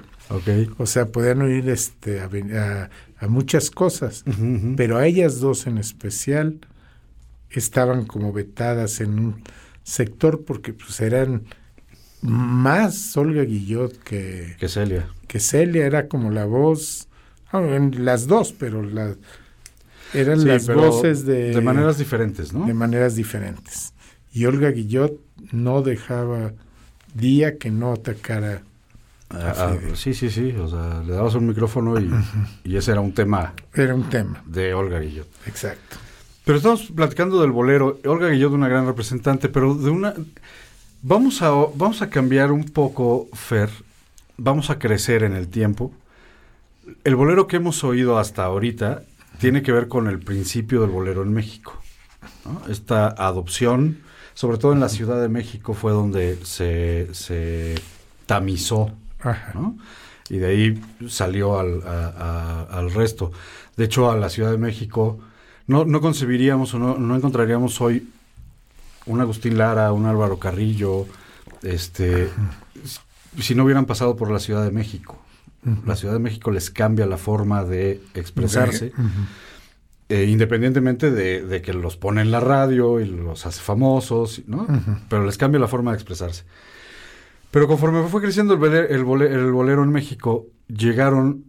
[0.78, 2.30] O sea, podían oír este, a,
[2.60, 4.24] a- a muchas cosas,
[4.78, 6.60] pero a ellas dos en especial
[7.50, 9.44] estaban como vetadas en un
[9.84, 11.44] sector porque pues eran
[12.22, 15.08] más Olga Guillot que, Que Celia.
[15.28, 17.08] que Celia, era como la voz,
[17.52, 19.16] ah, las dos, pero la,
[20.14, 22.66] eran Sí, las pero voces de, De maneras diferentes, ¿no?
[22.66, 23.94] de maneras diferentes.
[24.34, 25.20] Y Olga Guillot
[25.52, 26.54] no dejaba
[27.14, 28.64] día que no atacara
[29.34, 30.52] Ah, ah, sí, sí, sí.
[30.52, 32.10] O sea, le dabas un micrófono y,
[32.64, 35.28] y ese era un tema Era un tema, de Olga Guillot.
[35.46, 35.98] exacto.
[36.44, 38.00] Pero estamos platicando del bolero.
[38.06, 40.14] Olga Guillot, una gran representante, pero de una.
[41.04, 43.70] Vamos a, vamos a cambiar un poco, Fer.
[44.38, 45.92] Vamos a crecer en el tiempo.
[47.04, 49.04] El bolero que hemos oído hasta ahorita
[49.40, 51.80] tiene que ver con el principio del bolero en México.
[52.46, 52.62] ¿no?
[52.72, 54.00] Esta adopción,
[54.34, 57.76] sobre todo en la Ciudad de México, fue donde se, se
[58.26, 58.92] tamizó
[59.24, 59.52] Ajá.
[59.54, 59.78] ¿no?
[60.30, 63.32] Y de ahí salió al, a- a- al resto.
[63.78, 65.20] De hecho, a la Ciudad de México
[65.68, 68.08] no, no concebiríamos o no, no encontraríamos hoy
[69.06, 71.06] un Agustín Lara, un Álvaro Carrillo,
[71.64, 72.30] este,
[73.40, 75.18] si no hubieran pasado por la Ciudad de México.
[75.86, 78.94] La Ciudad de México les cambia la forma de expresarse,
[80.10, 84.66] eh, independientemente de, de que los pone en la radio y los hace famosos, ¿no?
[85.08, 86.44] Pero les cambia la forma de expresarse.
[87.52, 91.46] Pero conforme fue creciendo el, bole- el bole- el bolero en México, llegaron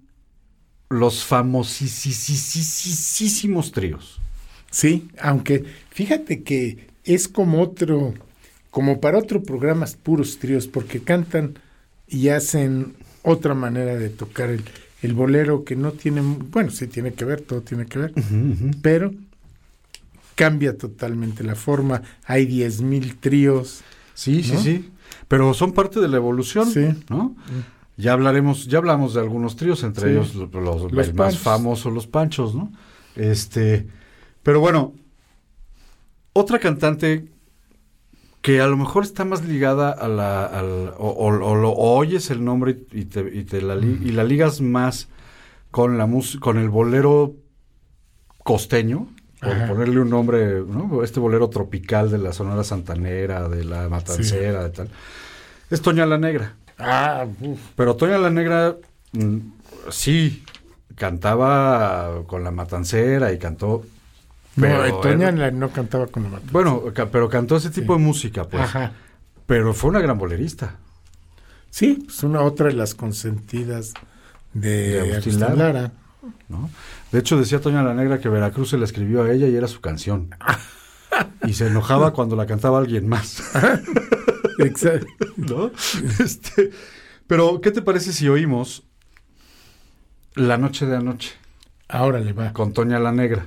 [0.90, 4.20] los famosísimos tríos.
[4.70, 8.14] Sí, aunque fíjate que es como otro,
[8.70, 11.58] como para otro programa puros tríos, porque cantan
[12.08, 14.64] y hacen otra manera de tocar el,
[15.02, 18.12] el bolero que no tiene, bueno, sí tiene que ver, todo tiene que ver,
[18.82, 19.12] pero
[20.34, 23.82] cambia totalmente la forma, hay 10.000 tríos.
[24.14, 24.90] Sí, sí, sí.
[25.32, 26.88] Pero son parte de la evolución, Sí.
[27.08, 27.34] ¿no?
[27.96, 30.10] Ya hablaremos, ya hablamos de algunos tríos, entre Sí.
[30.10, 31.38] ellos lo- los, Los el más Panchos.
[31.40, 32.70] famoso, los Panchos, ¿no?
[33.16, 33.86] Este,
[34.42, 34.92] pero bueno,
[36.34, 37.30] otra cantante
[38.42, 42.30] que a lo mejor está más ligada a la, o, o- o lo o oyes
[42.30, 45.08] el nombre y te, y te la, li- y la ligas más
[45.70, 47.36] con la mus- con el bolero
[48.44, 49.06] costeño,
[49.42, 49.66] por Ajá.
[49.66, 51.02] ponerle un nombre, ¿no?
[51.02, 54.88] Este bolero tropical de la Sonora Santanera, de la Matancera, de tal.
[55.68, 56.54] Es Toña la Negra.
[56.78, 57.58] Ah, uf.
[57.76, 58.76] Pero Toña la Negra,
[59.12, 59.36] mm,
[59.90, 60.44] sí,
[60.94, 63.84] cantaba con la Matancera y cantó.
[64.58, 66.44] Pero eh, Toña era- no cantaba con la mata.
[66.52, 68.62] bueno, ca- pero cantó ese tipo de música, pues.
[68.62, 68.92] Ajá.
[69.46, 70.76] Pero fue una gran bolerista.
[71.70, 73.92] Sí, es una otra de las consentidas
[74.52, 75.54] de, De Agustín Agustín Lara.
[75.72, 75.92] Lara.
[76.48, 76.70] ¿No?
[77.10, 79.68] De hecho, decía Toña la Negra que Veracruz se la escribió a ella y era
[79.68, 80.30] su canción.
[81.46, 83.42] Y se enojaba cuando la cantaba alguien más.
[84.58, 85.06] Exacto.
[85.36, 85.70] ¿No?
[86.24, 86.70] Este,
[87.26, 88.84] pero, ¿qué te parece si oímos
[90.34, 91.32] La Noche de Anoche
[91.88, 92.52] Ahora le va.
[92.54, 93.46] con Toña la Negra?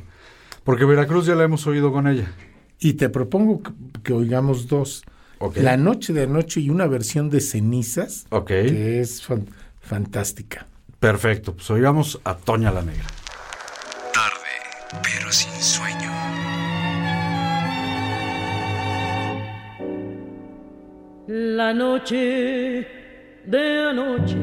[0.64, 2.32] Porque Veracruz ya la hemos oído con ella.
[2.80, 3.72] Y te propongo que,
[4.04, 5.04] que oigamos dos.
[5.56, 9.48] La noche de anoche y una versión de cenizas Ok, que es fan-
[9.82, 10.68] fantástica.
[11.06, 11.54] Perfecto.
[11.54, 13.06] Pues oigamos a Toña la Negra.
[14.12, 14.54] Tarde,
[15.04, 16.12] pero sin sueño.
[21.28, 22.88] La noche
[23.46, 24.38] de anoche.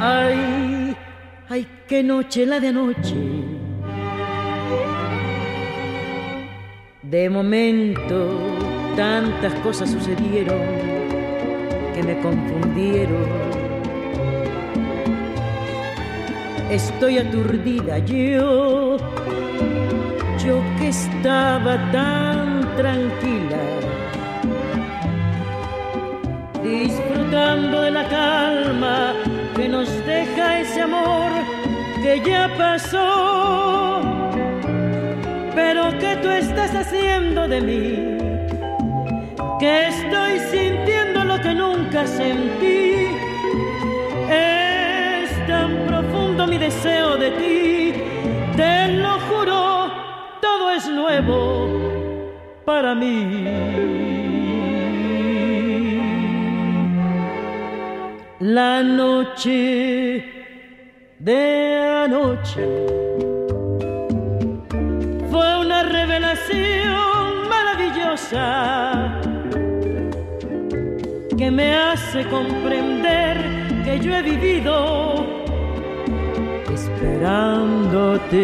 [0.00, 0.96] Ay,
[1.48, 3.16] ay, qué noche la de anoche.
[7.02, 8.16] De momento,
[8.94, 10.60] tantas cosas sucedieron
[11.92, 13.65] que me confundieron.
[16.70, 18.96] Estoy aturdida yo,
[20.44, 23.56] yo que estaba tan tranquila
[26.62, 29.14] disfrutando de la calma
[29.54, 31.30] que nos deja ese amor
[32.02, 34.02] que ya pasó.
[35.54, 38.18] Pero que tú estás haciendo de mí,
[39.60, 43.06] que estoy sintiendo lo que nunca sentí.
[46.36, 47.92] Profundo mi deseo de ti,
[48.56, 49.90] te lo juro,
[50.40, 51.68] todo es nuevo
[52.64, 53.44] para mí.
[58.40, 60.24] La noche
[61.18, 62.64] de anoche
[65.30, 69.20] fue una revelación maravillosa
[71.36, 73.36] que me hace comprender
[73.84, 75.45] que yo he vivido
[76.76, 78.42] esperándote.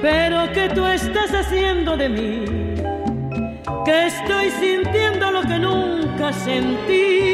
[0.00, 2.44] Pero que tú estás haciendo de mí,
[3.84, 7.33] que estoy sintiendo lo que nunca sentí.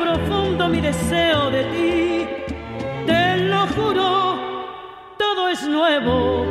[0.00, 2.26] Profundo mi deseo de ti,
[3.06, 4.08] te lo juro,
[5.18, 6.46] todo es nuevo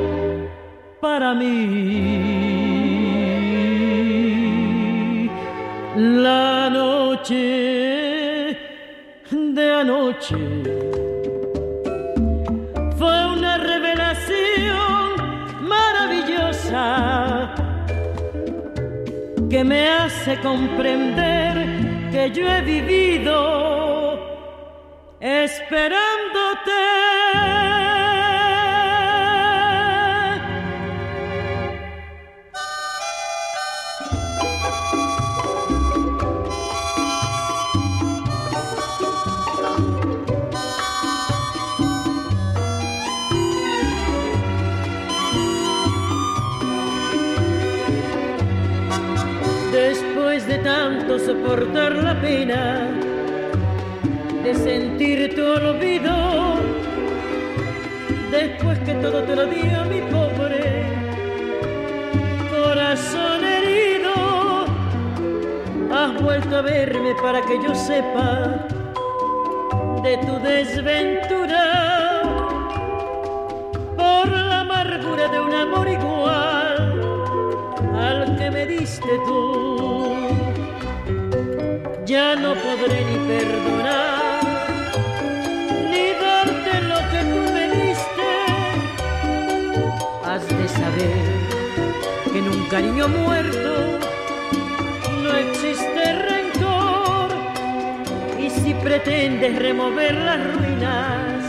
[1.02, 2.30] para mí.
[5.96, 8.58] La noche
[9.32, 10.38] de anoche
[12.98, 15.16] fue una revelación
[15.62, 17.54] maravillosa
[19.50, 21.59] que me hace comprender
[22.12, 24.20] que yo he vivido
[25.20, 26.20] esperándote.
[51.26, 52.88] Soportar la pena
[54.44, 56.14] de sentir tu olvido,
[58.32, 60.86] después que todo te lo dio mi pobre
[62.50, 64.66] corazón herido,
[65.92, 68.66] has vuelto a verme para que yo sepa
[70.04, 72.22] de tu desventura
[73.98, 77.02] por la amargura de un amor igual
[78.00, 79.69] al que me diste tú.
[82.10, 84.42] Ya no podré ni perdonar,
[85.92, 88.30] ni darte lo que tú me diste.
[90.26, 91.28] Has de saber
[92.32, 94.00] que en un cariño muerto
[95.22, 97.30] no existe rencor.
[98.40, 101.44] Y si pretendes remover las ruinas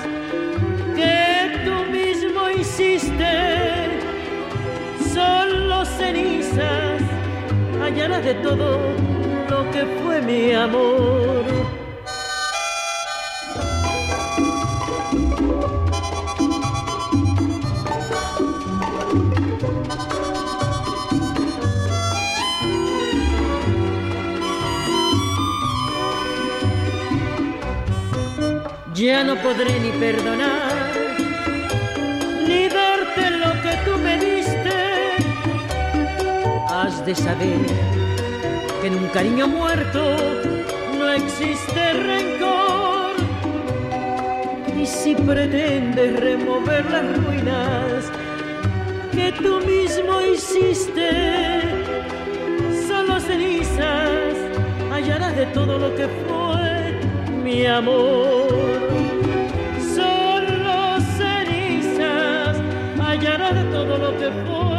[0.95, 3.33] que tú mismo hiciste,
[5.15, 7.01] solo cenizas
[7.81, 9.10] hallarás de todo
[10.03, 11.45] fue mi amor.
[28.95, 30.93] Ya no podré ni perdonar,
[32.47, 35.16] ni darte lo que tú me diste.
[36.68, 38.10] Has de saber
[38.81, 40.16] que en un cariño muerto
[40.99, 43.14] no existe rencor.
[44.81, 48.11] Y si pretendes remover las ruinas
[49.12, 51.61] que tú mismo hiciste,
[52.89, 54.35] solo cenizas
[54.91, 57.01] hallarás de todo lo que fue
[57.45, 58.49] mi amor.
[59.95, 62.57] Solo cenizas
[62.99, 64.70] hallarás de todo lo que fue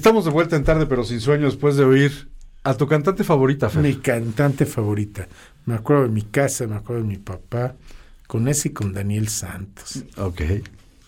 [0.00, 2.30] Estamos de vuelta en tarde, pero sin sueño, después de oír
[2.64, 3.82] a tu cantante favorita, Fer.
[3.82, 5.28] Mi cantante favorita.
[5.66, 7.74] Me acuerdo de mi casa, me acuerdo de mi papá,
[8.26, 10.02] con ese y con Daniel Santos.
[10.16, 10.40] Ok.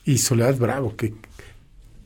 [0.05, 1.15] Y Soledad Bravo, que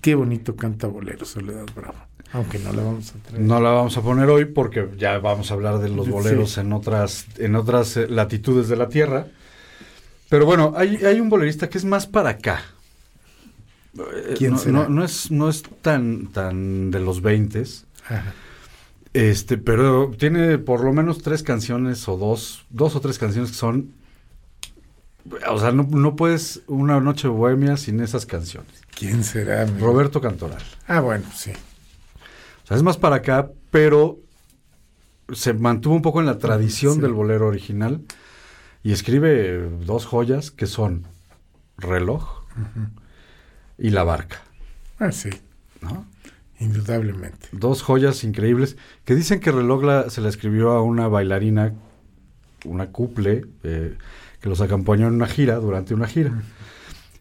[0.00, 1.98] qué bonito canta bolero Soledad Bravo.
[2.32, 3.42] Aunque no la vamos a traer.
[3.42, 6.60] No la vamos a poner hoy porque ya vamos a hablar de los boleros Sí.
[6.60, 9.26] en otras, en otras eh, latitudes de la Tierra.
[10.28, 12.62] Pero bueno, hay, hay un bolerista que es más para acá.
[13.98, 14.72] Eh, ¿Quién no, será?
[14.72, 17.62] no- no es, no es tan, tan de los 20
[18.08, 18.32] Ajá.
[19.14, 23.56] este, pero tiene por lo menos tres canciones o dos, dos o tres canciones que
[23.56, 23.92] son.
[25.50, 28.70] O sea, no, no puedes una noche bohemia sin esas canciones.
[28.96, 29.66] ¿Quién será?
[29.66, 30.62] Roberto Cantoral.
[30.86, 31.50] Ah, bueno, sí.
[31.50, 34.18] O sea, es más para acá, pero
[35.32, 37.00] se mantuvo un poco en la tradición Sí.
[37.00, 38.00] del bolero original
[38.84, 41.04] y escribe dos joyas que son
[41.78, 42.44] Reloj
[43.78, 44.42] y La Barca.
[44.98, 45.30] Ah, sí,
[45.80, 46.06] ¿no?
[46.58, 47.48] indudablemente.
[47.52, 51.74] Dos joyas increíbles que dicen que Reloj la- se la escribió a una bailarina,
[52.64, 53.94] una couple, eh,
[54.40, 56.32] que los acompañó en una gira, durante una gira.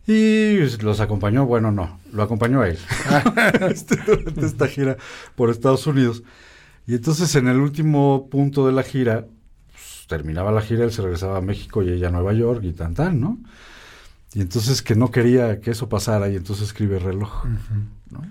[0.08, 2.78] Y los acompañó, bueno, no, lo acompañó a él
[3.70, 4.96] Este, durante esta gira
[5.36, 6.24] por Estados Unidos.
[6.88, 9.26] Y entonces en el último punto de la gira,
[9.72, 12.72] pues, terminaba la gira, él se regresaba a México y ella a Nueva York y
[12.72, 13.40] tan tan, ¿no?
[14.36, 17.46] Y entonces que no quería que eso pasara y entonces escribe reloj.
[18.12, 18.22] ¿no?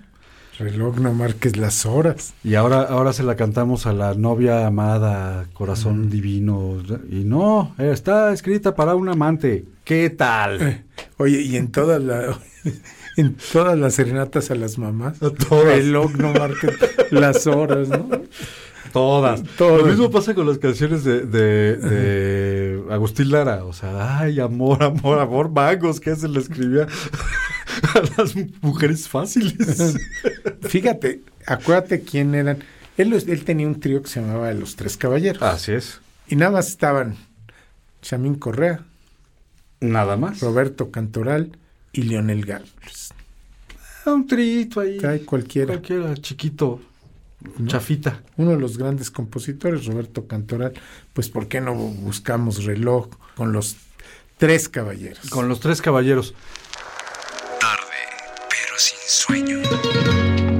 [0.59, 2.35] Reloj no marques las horas.
[2.43, 6.77] Y ahora, ahora se la cantamos a la novia amada, corazón divino.
[7.09, 9.65] Y no, eh, está escrita para un amante.
[9.83, 10.61] ¿Qué tal?
[10.61, 10.83] Eh,
[11.17, 12.37] Oye, y en todas la,
[13.17, 15.65] en todas las serenatas a las mamás, todas.
[15.65, 16.77] reloj no marques
[17.09, 18.07] las horas, ¿no?
[18.95, 19.43] Todas.
[19.57, 19.81] Todas.
[19.81, 23.65] Lo mismo pasa con las canciones de, de, de Agustín Lara.
[23.65, 26.87] O sea, ay, amor, amor, amor, magos, que se le escribía
[27.93, 29.97] a las mujeres fáciles.
[30.61, 32.59] Fíjate, acuérdate quién eran.
[32.95, 35.43] Él, él tenía un trío que se llamaba Los Tres Caballeros.
[35.43, 35.99] Así es.
[36.29, 37.17] Y nada más estaban
[38.01, 38.79] Chamín Correa,
[39.81, 40.39] Nada más.
[40.39, 41.57] Roberto Cantoral
[41.91, 43.13] y Leonel Gálvez.
[44.05, 44.97] Un trito ahí.
[45.25, 45.73] Cualquiera.
[45.73, 46.79] Cualquiera, chiquito,
[47.67, 48.23] chafita.
[48.37, 50.73] Uno de los grandes compositores, Roberto Cantoral.
[51.13, 53.77] Pues, ¿por qué no buscamos reloj con los
[54.37, 55.29] tres caballeros?
[55.29, 56.33] Con los tres caballeros.
[57.59, 57.85] Tarde,
[58.49, 60.54] pero sin sueño.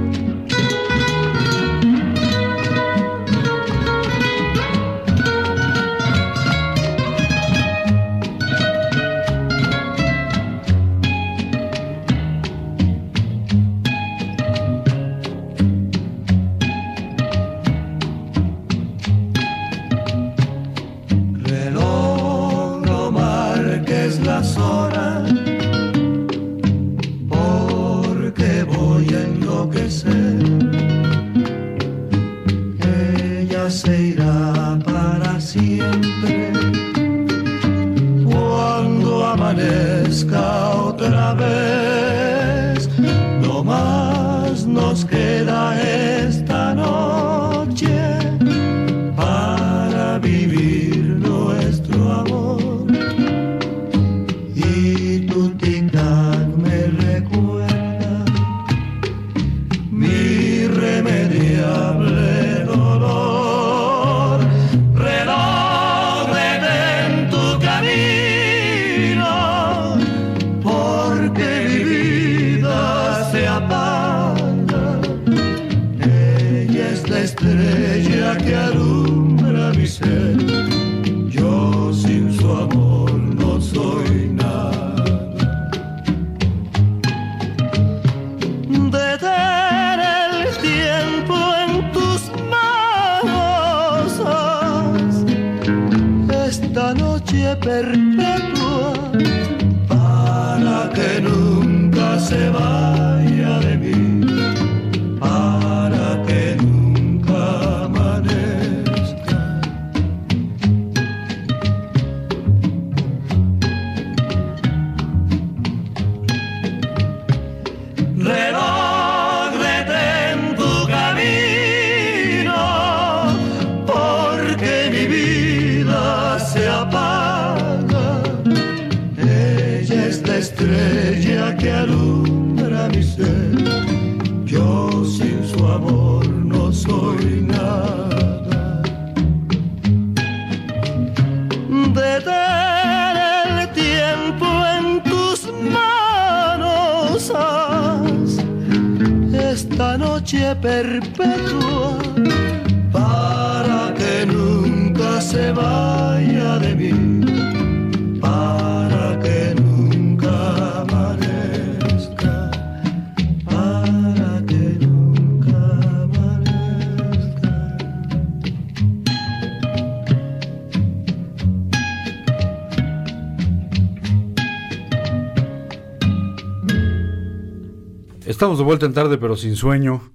[178.66, 180.12] Vuelta en tarde, pero sin sueño.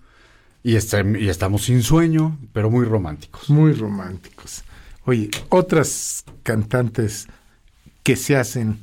[0.64, 3.49] Y, este- y estamos sin sueño, pero muy románticos.
[3.49, 4.64] Muy románticos.
[5.06, 7.28] Oye, otras cantantes
[8.04, 8.80] que se hacen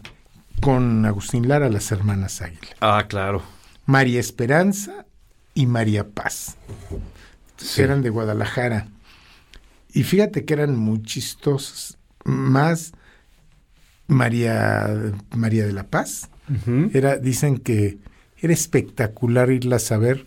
[0.60, 2.74] con Agustín Lara, las hermanas Águila.
[2.80, 3.42] Ah, claro.
[3.86, 5.06] María Esperanza
[5.54, 6.56] y María Paz.
[7.56, 7.82] Sí.
[7.82, 8.88] Eran de Guadalajara.
[9.92, 11.96] Y fíjate que eran muy chistosos.
[12.24, 12.92] Más
[14.08, 16.28] María, María de la Paz.
[16.94, 17.98] Era, dicen que
[18.40, 20.24] era espectacular irlas a ver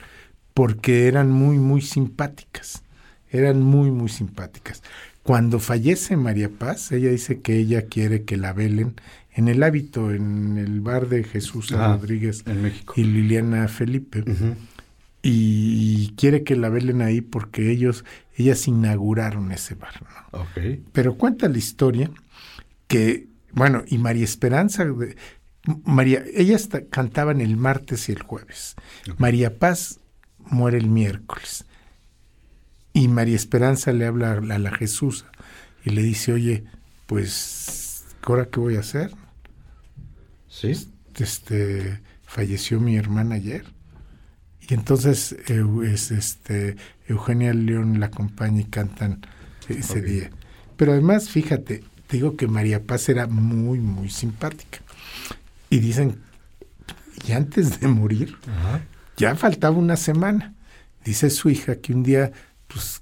[0.54, 2.84] porque eran muy, muy simpáticas.
[3.30, 4.84] Eran muy, muy simpáticas.
[5.24, 8.96] Cuando fallece María Paz, ella dice que ella quiere que la velen
[9.34, 12.94] en el hábito, en el bar de Jesús Ah, Rodríguez en México.
[12.98, 14.24] y Liliana Felipe.
[15.24, 18.04] Y quiere que la velen ahí porque ellos,
[18.36, 19.94] ellas inauguraron ese bar.
[20.34, 20.40] ¿no?
[20.42, 20.80] Ok.
[20.92, 22.10] Pero cuenta la historia
[22.88, 24.84] que, bueno, y María Esperanza,
[25.86, 28.76] María, ellas ta- cantaban el martes y el jueves.
[29.18, 30.00] María Paz
[30.40, 31.66] muere el miércoles.
[32.94, 35.26] Y María Esperanza le habla a la, Jesús
[35.86, 36.66] y le dice, oye,
[37.06, 39.12] pues, ¿ahora qué voy a hacer?
[40.50, 40.74] Sí.
[41.18, 43.66] Este, falleció mi hermana ayer.
[44.68, 46.76] Y entonces es, este,
[47.08, 49.22] Eugenia León la acompaña y cantan
[49.70, 50.06] ese Ok.
[50.06, 50.30] día.
[50.78, 54.80] Pero además, fíjate, te digo que María Paz era muy, muy simpática.
[55.72, 56.22] Y dicen,
[57.26, 58.36] y antes de morir,
[59.16, 60.54] ya faltaba una semana.
[61.06, 62.34] Dice su hija que un día,
[62.68, 63.02] pues,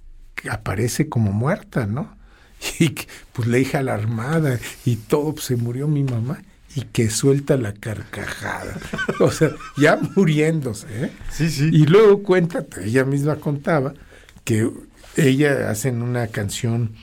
[0.50, 2.16] aparece como muerta, ¿no?
[2.80, 6.44] Y que, pues la hija alarmada y todo, pues se murió mi mamá
[6.76, 8.78] y que suelta la carcajada.
[9.20, 11.12] O sea, ya muriéndose, ¿eh?
[11.32, 11.70] Sí, sí.
[11.74, 13.96] Y luego cuéntate, ella misma contaba
[14.44, 14.70] que
[15.18, 16.94] ella hacen una canción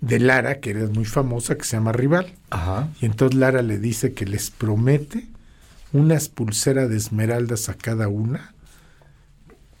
[0.00, 2.32] de Lara, que era muy famosa, que se llama Rival.
[2.50, 2.88] Ajá.
[3.00, 5.26] Y entonces Lara le dice que les promete
[5.92, 8.54] unas pulseras de esmeraldas a cada una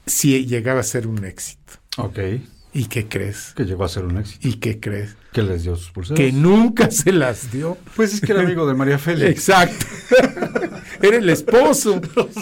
[0.06, 1.74] si llegaba a ser un éxito.
[1.96, 2.18] Ok.
[2.72, 3.52] ¿Y qué crees?
[3.56, 4.46] Que llegó a ser un éxito.
[4.46, 5.16] ¿Y qué crees?
[5.32, 6.18] Que les dio sus pulseras.
[6.18, 7.78] Que nunca se las dio.
[7.96, 9.30] Pues es que era amigo de María Félix.
[9.30, 9.86] Exacto.
[11.02, 11.98] Era el esposo.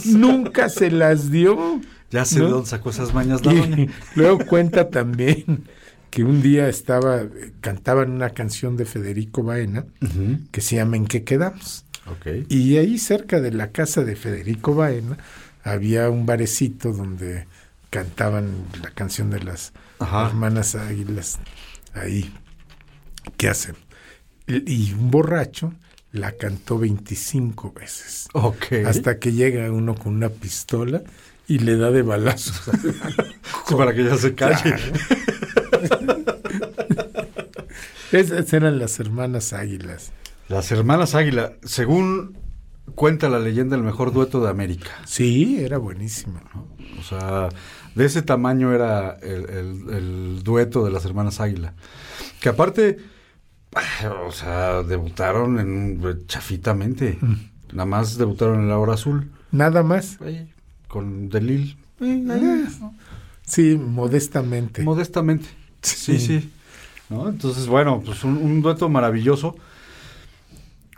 [0.07, 1.81] Nunca se las dio.
[2.11, 2.47] Ya sé ¿no?
[2.47, 3.87] de dónde sacó esas mañas la doña.
[4.17, 5.69] Luego cuenta también
[6.11, 7.23] que un día estaba,
[7.61, 9.85] cantaban una canción de Federico Baena
[10.51, 11.85] que se llama ¿En qué quedamos?
[12.49, 15.19] Y ahí cerca de la casa de Federico Baena
[15.63, 17.47] había un barecito donde
[17.91, 18.51] cantaban
[18.83, 20.29] la canción de las Ajá.
[20.29, 21.39] hermanas águilas
[21.93, 22.33] ahí.
[23.37, 23.75] ¿Qué hacen?
[24.47, 25.75] Y un borracho
[26.13, 28.29] la cantó 25 veces.
[28.33, 28.73] Ok.
[28.87, 31.03] Hasta que llega uno con una pistola
[31.47, 32.63] y le da de balazos.
[33.67, 34.75] Sí, para que ya se calle.
[38.13, 40.13] Esas eran las hermanas águilas.
[40.49, 42.39] Las hermanas Águila, según
[42.95, 44.91] cuenta la leyenda, el mejor dueto de América.
[45.05, 46.41] Sí, era buenísima.
[46.99, 47.51] O sea,
[47.95, 51.75] de ese tamaño era el, el- el dueto de las hermanas Águila.
[52.41, 52.97] Que aparte,
[53.75, 57.19] ah, o sea, debutaron en chafitamente.
[57.73, 59.31] Nada más debutaron en la hora azul.
[59.53, 60.19] Nada más.
[60.23, 60.51] ahí,
[60.89, 61.77] con Delil.
[63.45, 64.83] Sí, modestamente.
[64.83, 65.47] Modestamente.
[65.83, 66.51] Sí, sí.
[67.09, 67.29] ¿No?
[67.29, 69.57] Entonces, bueno, pues un, un dueto maravilloso.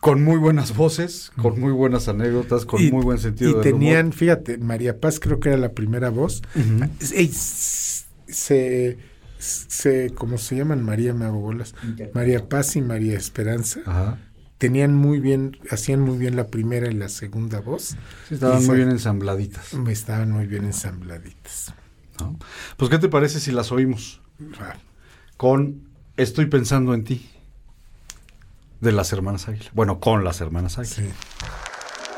[0.01, 3.63] Con muy buenas voces, con muy buenas anécdotas, con Y- muy buen sentido Y del
[3.63, 4.15] tenían, humor.
[4.17, 6.41] fíjate, María Paz creo que era la primera voz.
[7.01, 8.97] S- se,
[9.39, 10.83] se, ¿cómo se llaman?
[10.83, 11.75] María me hago bolas.
[12.15, 13.81] María Paz y María Esperanza.
[13.85, 14.19] Ajá.
[14.57, 17.97] Tenían muy bien, hacían muy bien la primera y la segunda voz.
[18.29, 19.75] Sí, estaban Y muy se- bien ensambladitas.
[19.87, 21.75] Estaban muy bien ensambladitas.
[22.19, 22.39] ¿no?
[22.79, 24.23] Pues, ¿qué te parece si las oímos?
[25.37, 27.31] con Estoy pensando en ti
[28.81, 29.71] de las hermanas Águila.
[29.73, 31.15] Bueno, con las hermanas Águila.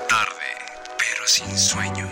[0.08, 0.32] Tarde,
[0.98, 2.08] pero sin sueño.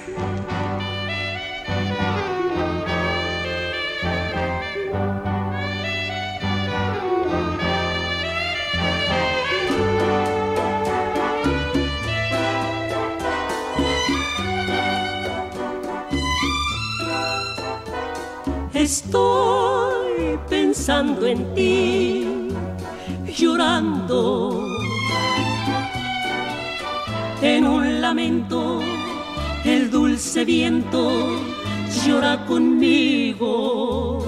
[18.72, 19.79] Estoy
[20.80, 22.24] pensando en ti,
[23.36, 24.66] llorando
[27.42, 28.80] en un lamento.
[29.62, 31.10] El dulce viento
[32.02, 34.24] llora conmigo.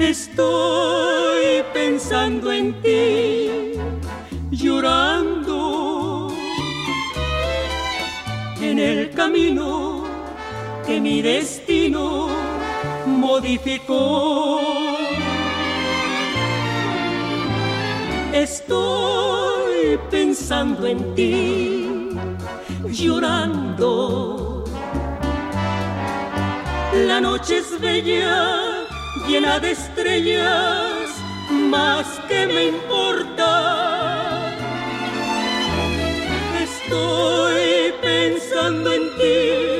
[0.00, 3.48] Estoy pensando en ti,
[4.50, 6.32] llorando
[8.60, 10.02] en el camino
[10.84, 12.57] que mi destino
[13.18, 14.60] modificó.
[18.32, 22.10] Estoy pensando en ti,
[22.90, 24.64] llorando.
[27.06, 28.86] La noche es bella
[29.26, 31.10] llena de estrellas,
[31.50, 33.50] más que me importa.
[36.66, 39.77] Estoy pensando en ti,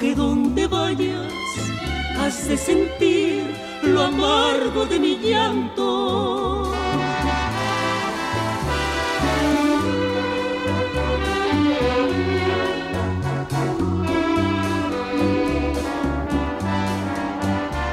[0.00, 1.30] que donde vayas
[2.18, 3.44] has sentir
[3.82, 6.72] lo amargo de mi llanto.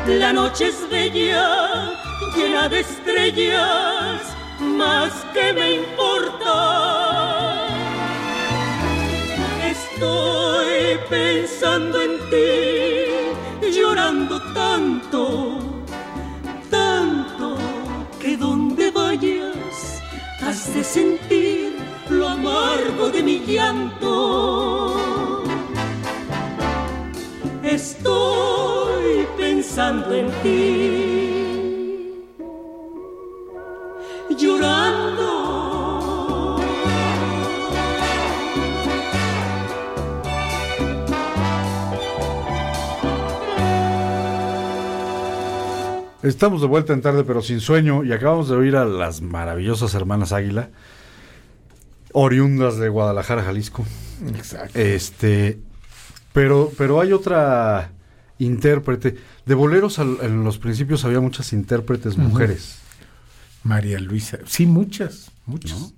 [0.08, 1.92] La noche es bella,
[2.34, 4.22] llena de estrellas,
[4.62, 6.97] más que me importa.
[11.10, 15.60] Pensando en ti, llorando tanto,
[16.70, 17.58] tanto,
[18.20, 20.02] que donde vayas
[20.42, 21.78] has de sentir
[22.10, 25.34] lo amargo de mi llanto.
[27.64, 31.17] Estoy pensando en ti,
[46.28, 49.94] Estamos de vuelta en tarde, pero sin sueño, y acabamos de oír a las maravillosas
[49.96, 50.70] hermanas Águila,
[52.14, 53.86] oriundas de Guadalajara, Jalisco.
[54.36, 54.78] Exacto.
[54.80, 55.60] Este,
[56.34, 57.92] pero, pero hay otra
[58.40, 59.16] intérprete.
[59.46, 62.80] De boleros al- en los principios había muchas intérpretes mujeres.
[63.64, 64.40] María Luisa.
[64.46, 65.94] Sí, muchas, muchas.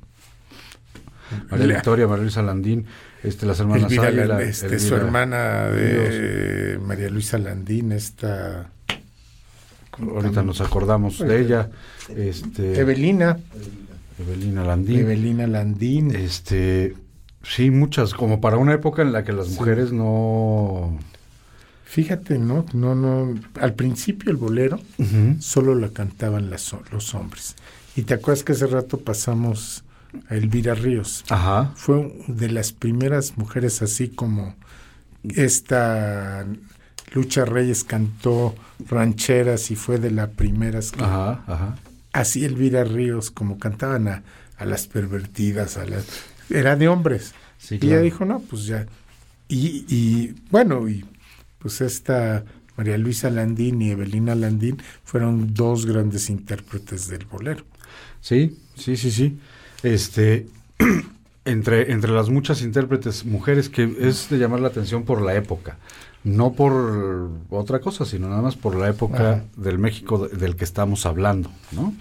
[1.52, 2.86] María La- Victoria, María Luisa Landín,
[3.24, 8.72] este, las hermanas Elvira, Águila, este, su Elvira hermana de María Luisa Landín, esta...
[10.00, 11.70] ¿cómo Ahorita nos acordamos de ella.
[12.16, 13.38] Este, Evelina.
[14.20, 15.00] Evelina Landín.
[15.00, 16.16] Evelina Landín.
[16.16, 16.96] Este,
[17.44, 19.56] sí, muchas, como para una época en la que las Sí.
[19.60, 20.98] mujeres no...
[21.86, 22.66] Fíjate, ¿no?
[22.74, 23.34] No, no.
[23.60, 24.80] Al principio el bolero
[25.40, 27.56] solo la cantaban las, los hombres.
[27.96, 29.84] Y te acuerdas que hace rato pasamos
[30.30, 31.26] a Elvira Ríos.
[31.30, 31.72] Ajá.
[31.76, 34.54] Fue de las primeras mujeres así como
[35.36, 36.46] esta
[37.14, 38.56] Lucha Reyes cantó
[38.88, 40.92] rancheras y fue de las primeras.
[40.92, 41.78] que- Ajá, ajá.
[42.14, 44.24] Así Elvira Ríos, como cantaban a,
[44.58, 46.06] a las pervertidas, a las...
[46.50, 47.34] Era de hombres.
[47.58, 47.96] Sí, Y claro.
[47.96, 48.86] ella dijo, no, pues ya.
[49.48, 51.06] Y, y bueno, y
[51.60, 52.44] pues esta
[52.78, 57.64] María Luisa Landín y Evelina Landín fueron dos grandes intérpretes del bolero.
[58.22, 59.40] Sí, sí, sí, sí.
[59.84, 60.48] Este,
[61.46, 65.78] entre, entre las muchas intérpretes mujeres que es de llamar la atención por la época,
[66.24, 69.44] no por otra cosa, sino nada más por la época Ajá.
[69.58, 71.94] del México de- del que estamos hablando, ¿no?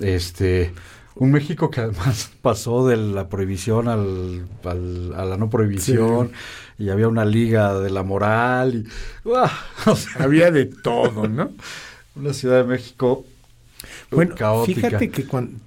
[0.00, 0.72] Este,
[1.14, 6.32] un México que además pasó de la prohibición al, al- a la no prohibición
[6.78, 8.88] y había una liga de la moral y.
[9.86, 11.50] O sea, Había de todo, ¿no?
[12.16, 13.24] una Ciudad de México
[14.10, 14.86] Bueno, caótica.
[14.88, 15.58] fíjate que cuando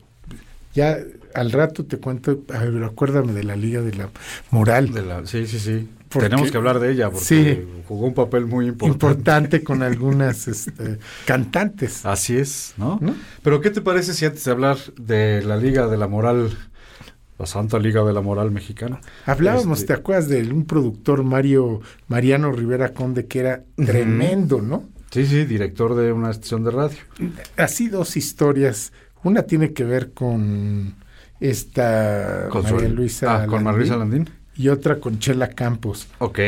[0.74, 0.98] ya
[1.34, 4.10] al rato te cuento, a ver, acuérdame de la Liga de la
[4.52, 4.92] Moral.
[4.94, 5.90] De la, sí, sí, sí.
[6.10, 7.82] Porque- Tenemos que hablar de ella porque Sí.
[7.88, 8.94] jugó un papel muy importante.
[8.94, 12.06] importante con algunas este, cantantes.
[12.06, 12.98] Así es, ¿no?
[13.02, 13.16] ¿No?
[13.44, 16.52] Pero ¿qué te parece si antes de hablar de la Liga de la Moral,
[17.38, 19.02] la Santa Liga de la Moral Mexicana?
[19.26, 24.84] Hablábamos, este, ¿te acuerdas de un productor Mario Mariano Rivera Conde que era tremendo, ¿no?
[25.12, 26.98] Sí, sí, director de una estación de radio.
[27.58, 28.92] Así dos historias.
[29.24, 30.96] Una tiene que ver con
[31.40, 34.30] esta Con María Luisa ah, con María Luisa Landín.
[34.58, 36.08] Y otra con Chela Campos.
[36.20, 36.40] Ok.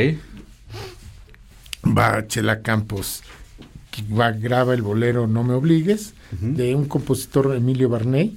[1.86, 3.24] Va Chela Campos,
[4.20, 8.36] va, graba el bolero No me obligues, de un compositor Emilio Barney,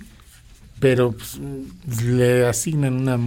[0.79, 1.41] pero pues,
[2.05, 3.19] le asignan una,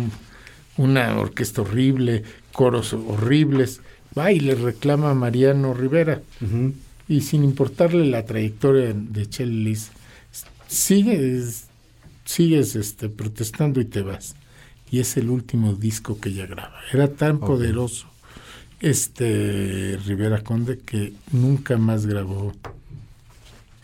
[0.77, 3.81] una orquesta horrible, coros horribles,
[4.17, 6.21] va y le reclama a Mariano Rivera,
[7.07, 9.77] y sin importarle la trayectoria de Chela,
[10.67, 11.65] sigues,
[12.23, 14.35] sigues este, protestando y te vas.
[14.93, 16.75] Y es el último disco que ella graba.
[16.91, 18.05] Era tan poderoso
[18.79, 22.53] este Rivera Conde que nunca más grabó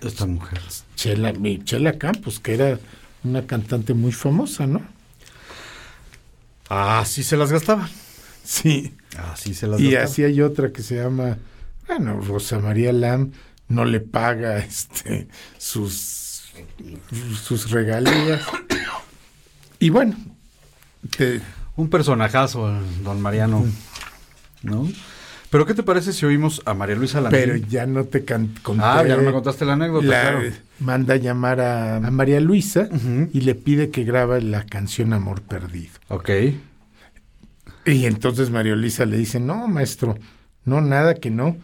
[0.01, 0.61] Esta mujer.
[0.95, 1.33] Chela,
[1.63, 2.79] Chela Campos, que era
[3.23, 4.83] una cantante muy famosa, ¿no?
[6.69, 7.89] Ah, sí se las gastaba.
[8.43, 8.93] Sí.
[9.17, 10.05] Ah, sí se las Y gastaba.
[10.05, 11.39] así hay otra que se llama,
[11.87, 13.31] bueno, Rosa María Lam
[13.67, 16.51] no le paga este sus
[17.43, 18.43] sus regalías.
[19.79, 20.15] Y bueno,
[21.17, 21.41] te-
[21.75, 22.69] Un personajazo,
[23.03, 23.65] don Mariano.
[24.63, 24.87] ¿No?
[25.49, 27.39] Pero ¿qué te parece si oímos a María Luisa Landín?
[27.41, 28.83] pero ya no te conté.
[28.83, 30.41] Ah, ya no me contaste la anécdota, La- claro.
[30.79, 32.87] Manda a llamar a, a María Luisa
[33.33, 35.91] y le pide que grabe la canción Amor Perdido.
[36.09, 36.29] Ok.
[37.85, 40.17] Y entonces María Luisa le dice, no, maestro,
[40.65, 41.57] no, nada que no.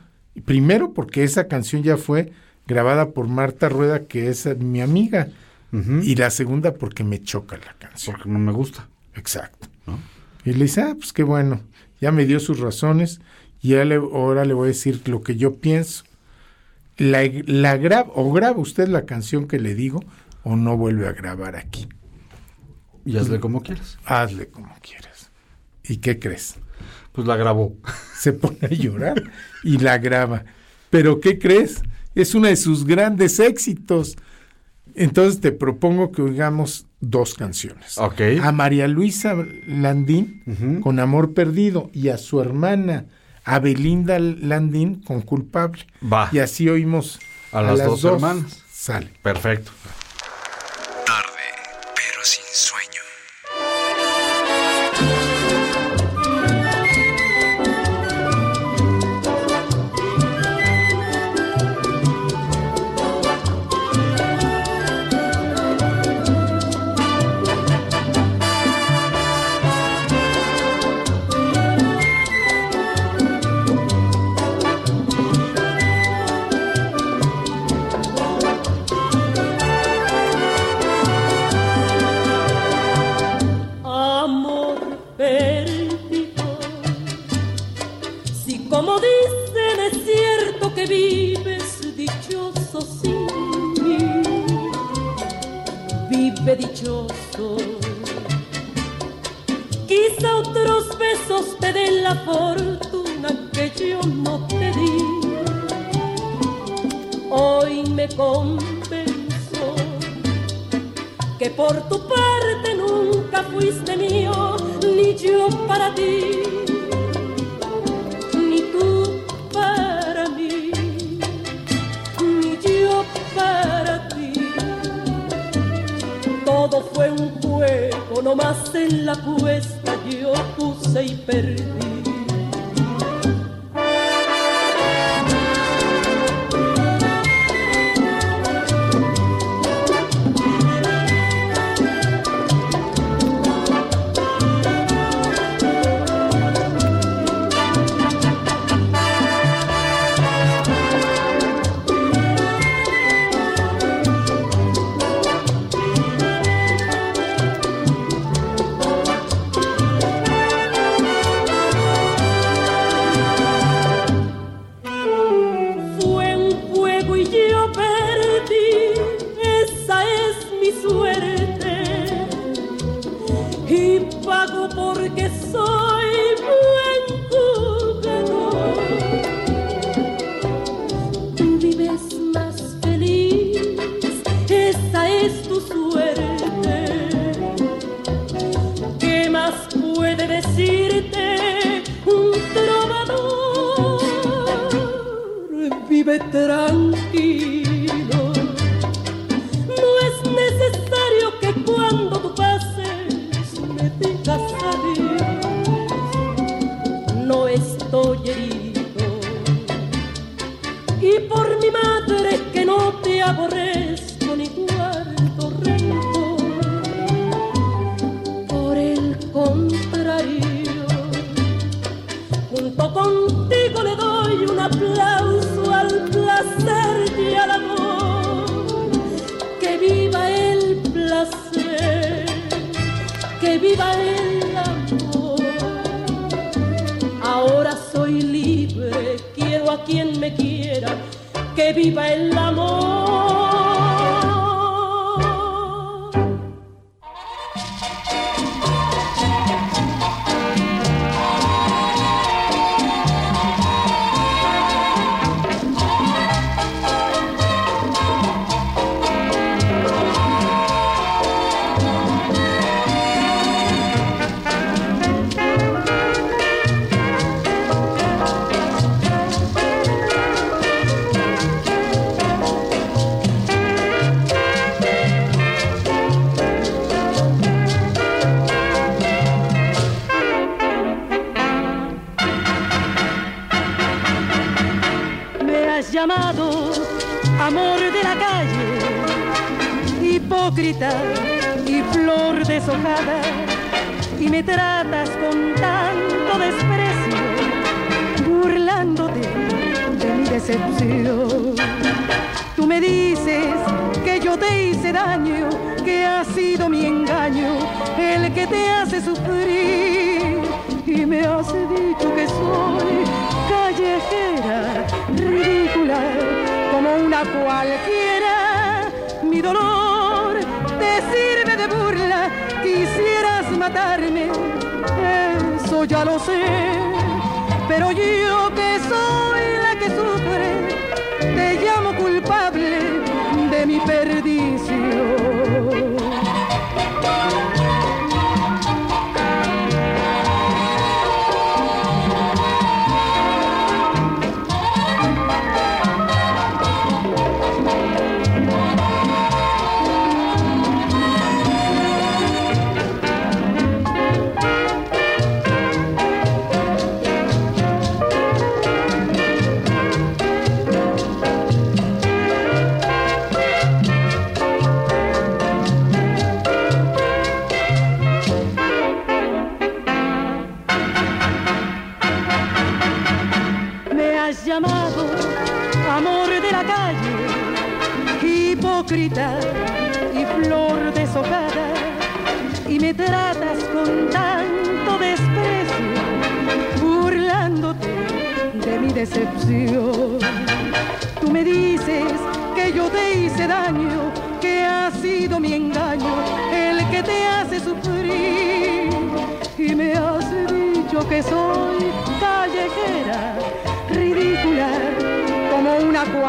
[0.46, 2.32] Primero porque esa canción ya fue
[2.68, 5.28] grabada por Marta Rueda, que es mi amiga.
[5.72, 8.16] Y la segunda porque me choca la canción.
[8.16, 8.88] Porque no me gusta.
[9.16, 9.68] Exacto.
[9.88, 10.00] ¿no?
[10.44, 11.62] Y le dice, ah, pues qué bueno,
[12.00, 13.20] ya me dio sus razones
[13.62, 16.04] y ya le- ahora le voy a decir lo que yo pienso.
[16.98, 20.04] La, la o graba usted la canción que le digo
[20.44, 21.88] o no vuelve a grabar aquí.
[23.06, 23.98] Y hazle como quieras.
[24.06, 25.32] Hazle como quieras.
[25.84, 26.56] ¿Y qué crees?
[27.12, 27.76] Pues la grabó.
[28.18, 29.24] Se pone a llorar
[29.64, 30.46] y la graba.
[30.90, 31.82] Pero ¿qué crees?
[32.16, 34.16] Es uno de sus grandes éxitos.
[34.96, 37.98] Entonces te propongo que oigamos dos canciones.
[37.98, 38.22] Ok.
[38.42, 39.36] A María Luisa
[39.68, 43.06] Landín con Amor Perdido y a su hermana
[43.44, 45.86] a Belinda Landín con Culpable.
[46.02, 46.30] Va.
[46.32, 47.20] Y así oímos
[47.52, 48.64] A las dos hermanas.
[48.72, 49.12] Sale.
[49.22, 49.72] Perfecto.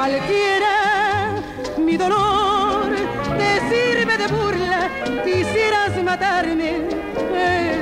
[0.07, 1.35] Cualquiera.
[1.79, 2.91] Mi dolor
[3.39, 4.89] te sirve de burla,
[5.25, 6.87] quisieras matarme,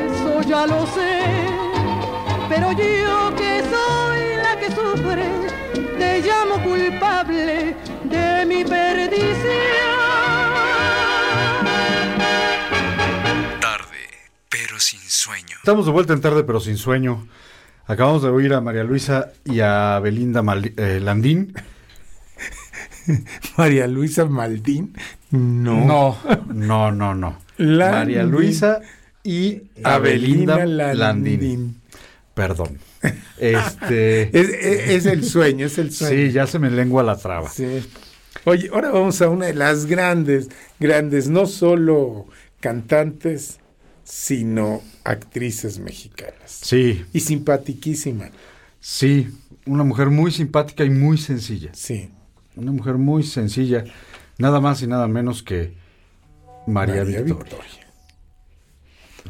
[0.06, 1.20] eso ya lo sé.
[2.48, 5.26] Pero yo que soy la que sufre,
[5.98, 9.24] te llamo culpable de mi perdición.
[13.60, 13.98] Tarde,
[14.48, 15.56] pero sin sueño.
[15.58, 17.26] Estamos de vuelta en tarde, pero sin sueño.
[17.86, 21.52] Acabamos de oír a María Luisa y a Belinda Mal- eh, Landín.
[23.56, 24.94] María Luisa Maldín.
[25.30, 25.84] No.
[25.84, 26.18] No,
[26.52, 27.38] no, no, no.
[27.58, 27.90] Landín.
[27.98, 28.80] María Luisa
[29.22, 31.40] y a Belinda Avelina Landín.
[31.40, 31.80] Landín.
[32.34, 32.78] Perdón.
[33.38, 34.22] Este.
[34.38, 36.14] Es, es- es el sueño, es el sueño.
[36.28, 37.48] sí, ya se me lengua la traba.
[37.50, 37.84] Sí.
[38.44, 40.48] Oye, ahora vamos a una de las grandes,
[40.80, 42.26] grandes, no solo
[42.60, 43.58] cantantes,
[44.04, 46.34] sino actrices mexicanas.
[46.62, 48.30] Sí, Y simpatiquísima.
[48.80, 49.28] sí.
[49.66, 51.70] Una mujer muy simpática y muy sencilla.
[51.72, 52.10] Sí.
[52.56, 53.84] Una mujer muy sencilla.
[54.38, 55.74] Nada más y nada menos que
[56.66, 57.86] María, María Victoria.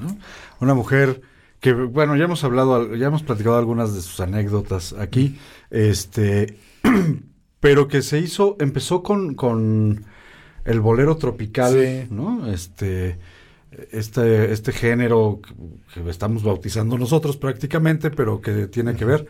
[0.01, 0.17] ¿no?
[0.61, 1.21] Una mujer
[1.61, 5.39] que, bueno, ya hemos hablado, ya hemos platicado algunas de sus anécdotas aquí,
[5.71, 6.59] este,
[7.61, 10.05] pero que se hizo, empezó con, con
[10.65, 12.07] el bolero tropical, Sí.
[12.11, 12.51] ¿no?
[12.53, 13.19] Este,
[13.93, 15.41] este, este género
[15.95, 19.27] que, que estamos bautizando nosotros prácticamente, pero que tiene que ver.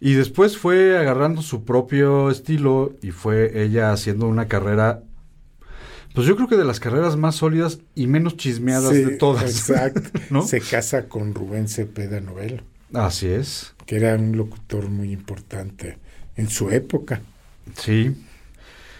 [0.00, 5.02] Y después fue agarrando su propio estilo y fue ella haciendo una carrera,
[6.14, 9.44] pues yo creo que de las carreras más sólidas y menos chismeadas Sí, de todas.
[9.44, 10.02] Exacto.
[10.30, 10.42] ¿No?
[10.42, 12.62] Se casa con Rubén Cepeda Novelo,
[12.92, 13.74] Así es.
[13.86, 15.98] que era un locutor muy importante
[16.36, 17.20] en su época.
[17.76, 18.14] Sí.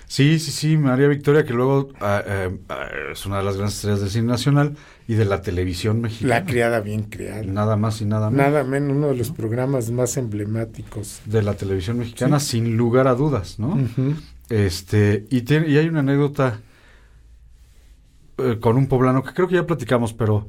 [0.08, 3.76] Sí, sí, sí, María Victoria, que luego ah, eh, ah, es una de las grandes
[3.76, 4.74] estrellas del cine nacional
[5.06, 6.40] y de la televisión mexicana.
[6.40, 7.42] La criada bien criada.
[7.42, 8.46] Nada más y nada menos.
[8.46, 11.20] Nada menos, uno de los programas más emblemáticos.
[11.26, 13.78] De la televisión mexicana, sin lugar a dudas, ¿no?
[14.48, 16.60] Este, y, tiene, y hay una anécdota
[18.38, 20.48] eh, con un poblano que creo que ya platicamos, pero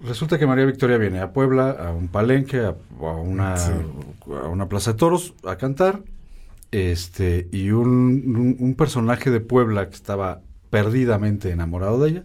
[0.00, 3.72] resulta que María Victoria viene a Puebla, a un palenque, a, a una, Sí.
[4.30, 6.00] a una plaza de toros, a cantar.
[6.74, 12.24] Este, y un, un- personaje de Puebla que estaba perdidamente enamorado de ella,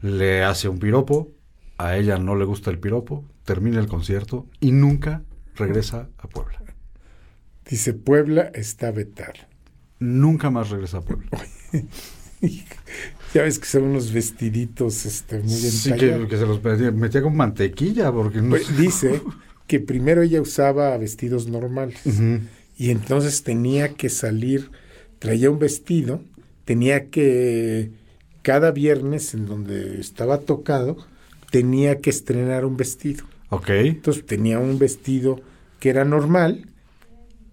[0.00, 1.32] le hace un piropo,
[1.76, 5.24] a ella no le gusta el piropo, termina el concierto y nunca
[5.56, 6.62] regresa a Puebla.
[7.68, 9.48] Dice, Puebla está vetada.
[9.98, 11.28] Nunca más regresa a Puebla.
[13.34, 17.22] Ya ves que son unos vestiditos este, muy Sí, que, que se los metía, metía
[17.22, 19.22] con mantequilla, porque no Pues, dice
[19.68, 22.40] que primero ella usaba vestidos normales Ujú.
[22.82, 24.72] Y entonces tenía que salir,
[25.20, 26.20] traía un vestido,
[26.64, 27.92] tenía que,
[28.42, 30.96] cada viernes en donde estaba tocado,
[31.52, 33.24] tenía que estrenar un vestido.
[33.50, 33.68] Ok.
[33.68, 35.40] Entonces tenía un vestido
[35.78, 36.66] que era normal,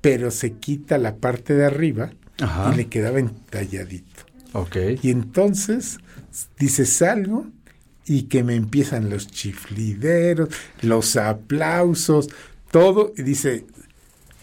[0.02, 2.10] pero se quita la parte de arriba
[2.42, 2.72] Ajá.
[2.74, 4.24] y le quedaba entalladito.
[4.54, 4.78] Ok.
[5.04, 6.00] Y entonces,
[6.58, 7.46] dice, salgo
[8.08, 10.50] y que me empiezan los chiflideros,
[10.82, 12.30] los aplausos,
[12.72, 13.14] todo.
[13.16, 13.68] Y dice,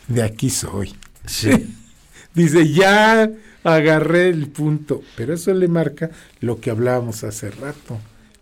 [0.09, 0.95] de aquí soy.
[1.25, 1.75] Sí.
[2.35, 3.31] dice, ya
[3.65, 5.03] agarré el punto.
[5.17, 6.11] Pero eso le marca
[6.41, 7.99] lo que hablábamos hace rato.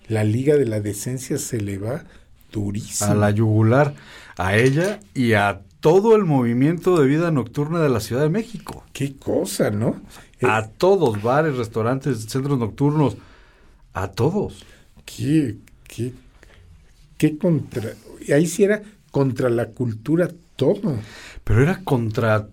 [0.09, 2.05] La liga de la decencia se le va
[2.53, 3.11] durísimo.
[3.11, 3.95] A la yugular,
[4.37, 8.85] a ella y a todo el movimiento de vida nocturna de la Ciudad de México.
[8.93, 10.01] Qué cosa, ¿no?
[10.43, 13.17] A todos, bares, restaurantes, centros nocturnos,
[13.93, 14.65] a todos.
[15.05, 16.13] Qué, qué,
[17.17, 17.93] qué contra.
[18.27, 20.97] y Ahí sí era contra la cultura todo.
[21.45, 22.49] Pero era contra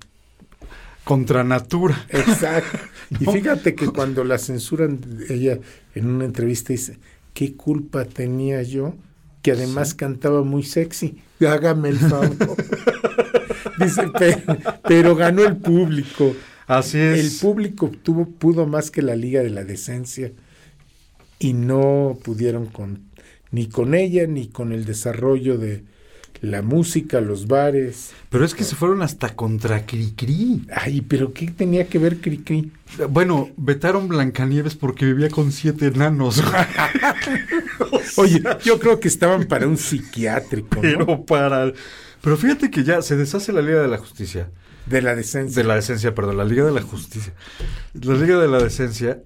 [1.04, 2.06] contra natura.
[2.10, 2.78] Exacto.
[3.20, 5.60] Y fíjate que cuando la censuran, ella
[5.96, 6.98] en una entrevista dice,
[7.34, 8.96] ¿qué culpa tenía yo?
[9.42, 11.18] Que además cantaba muy sexy.
[11.42, 12.38] Hágame el favor.
[13.80, 14.58] dice, pero,
[14.88, 16.34] pero ganó el público.
[16.68, 17.20] Así es.
[17.20, 20.32] El público tuvo, pudo más que la Liga de la Decencia
[21.38, 23.12] y no pudieron con
[23.52, 25.84] ni con ella ni con el desarrollo de
[26.42, 28.12] la música, los bares.
[28.30, 30.66] Pero es que se fueron hasta contra Cricri.
[30.76, 32.72] Ay, pero ¿qué tenía que ver Cricri?
[33.10, 36.42] Bueno, vetaron Blancanieves porque vivía con siete enanos.
[38.18, 40.82] Oye, yo creo que estaban para un psiquiátrico, ¿no?
[40.82, 41.72] Pero para.
[42.22, 44.50] Pero fíjate que ya se deshace la Liga de la Justicia.
[44.88, 45.62] De la decencia.
[45.62, 47.34] De la decencia, perdón, la Liga de la Justicia.
[47.94, 49.22] La Liga de la Decencia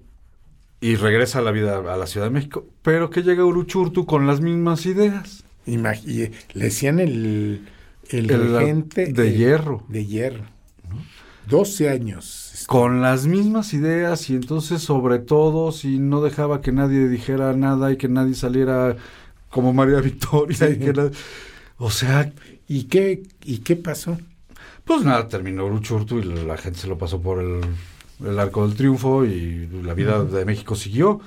[0.80, 4.26] y regresa a la vida a la Ciudad de México, pero que llega Uruchurtu con
[4.26, 5.45] las mismas ideas.
[5.66, 7.66] Y le decían el,
[8.10, 9.84] el, El- regente de hierro.
[9.88, 10.44] De hierro.
[11.48, 12.64] 12 años.
[12.66, 17.92] Con las mismas ideas y entonces sobre todo si no dejaba que nadie dijera nada
[17.92, 18.96] y que nadie saliera
[19.50, 21.10] como María Victoria y que la-
[21.78, 22.32] o sea,
[22.68, 24.18] ¿Y qué, ¿Y qué pasó?
[24.84, 27.60] pues nada, terminó Uruchurtu y la gente se lo pasó por el,
[28.24, 31.20] el arco del triunfo y la vida de México siguió.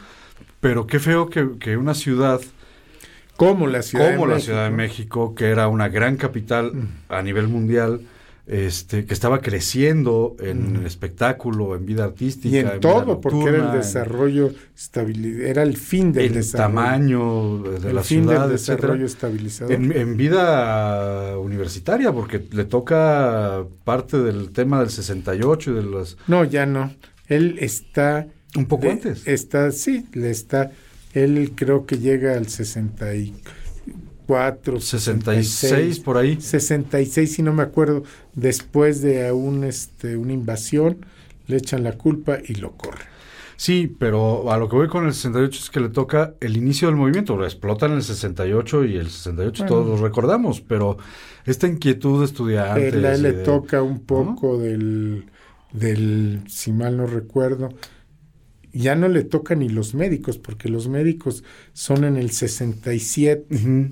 [0.59, 2.41] Pero qué feo que, que una ciudad
[3.39, 4.45] Como la Ciudad como de la México.
[4.51, 6.71] Ciudad de México, que era una gran capital
[7.07, 8.01] a nivel mundial,
[8.45, 13.37] este, que estaba creciendo en el espectáculo, en vida artística, Y en vida todo, porque
[13.37, 16.75] era el nocturna, en- desarrollo, estabilidad, era el fin del el desarrollo.
[16.75, 19.71] tamaño de el la fin ciudad, del desarrollo estabilizador.
[19.73, 26.17] En, en vida universitaria, porque le toca parte del tema del 68 y de las...
[26.27, 26.91] No, ya no.
[27.27, 28.25] Él está...
[28.55, 29.27] Un poco de- antes.
[29.27, 30.71] Está, sí, le está...
[31.13, 36.39] Él creo que llega al 64, 66 por ahí.
[36.39, 38.03] 66, si no me acuerdo,
[38.35, 40.97] después de un, este, una invasión,
[41.47, 43.07] le echan la culpa y lo corren.
[43.57, 46.87] Sí, pero a lo que voy con el 68 es que le toca el inicio
[46.87, 47.35] del movimiento.
[47.35, 49.99] Lo explotan en el 68 y el 68 todos Bueno.
[49.99, 50.97] lo recordamos, pero
[51.45, 52.93] esta inquietud de estudiantes...
[52.93, 55.25] Él, le de- toca un poco del,
[55.73, 57.67] del, si mal no recuerdo,
[58.73, 61.43] ya no le toca ni los médicos, porque los médicos
[61.73, 63.45] son en el 67.
[63.55, 63.89] Ujú.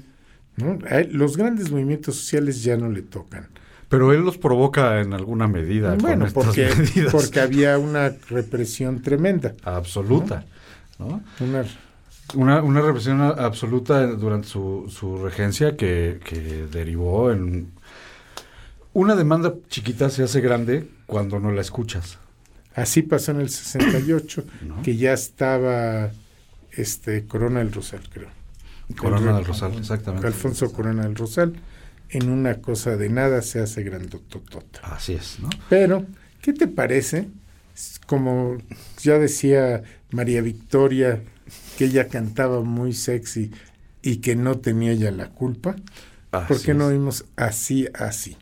[0.57, 0.79] ¿no?
[1.11, 3.47] Los grandes movimientos sociales ya no le tocan.
[3.89, 5.91] Pero él los provoca en alguna medida.
[5.91, 7.11] con Bueno, estas porque, medidas.
[7.11, 9.55] porque había una represión tremenda.
[9.63, 10.45] Absoluta.
[10.99, 11.21] ¿no?
[11.39, 11.65] Una,
[12.33, 17.71] Una, una represión absoluta durante su, su regencia que, que derivó en...
[18.93, 22.17] Una demanda chiquita se hace grande cuando no la escuchas.
[22.77, 24.81] Así pasó en el 68, ¿No?
[24.81, 26.11] que ya estaba
[26.71, 28.29] este Corona del Rosal, creo.
[28.97, 30.27] Corona El- del Rosal, exactamente.
[30.27, 31.53] Alfonso Corona del Rosal.
[32.09, 34.79] En una cosa de nada se hace grandototota.
[34.83, 35.49] Así es, ¿no?
[35.69, 36.05] Pero,
[36.41, 37.27] ¿qué te parece?
[38.05, 38.57] Como
[39.03, 41.21] ya decía María Victoria,
[41.77, 43.51] que ella cantaba muy sexy
[44.01, 45.75] y que no tenía ella la culpa.
[46.31, 48.37] ¿Por Así qué no oímos así, así?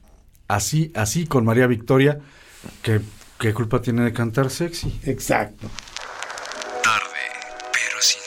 [0.47, 2.19] Así, así con María Victoria,
[2.83, 3.01] que
[3.39, 4.99] ¿qué culpa tiene de cantar sexy?
[5.03, 5.69] Exacto.
[6.83, 7.25] Tarde,
[7.71, 8.21] pero sin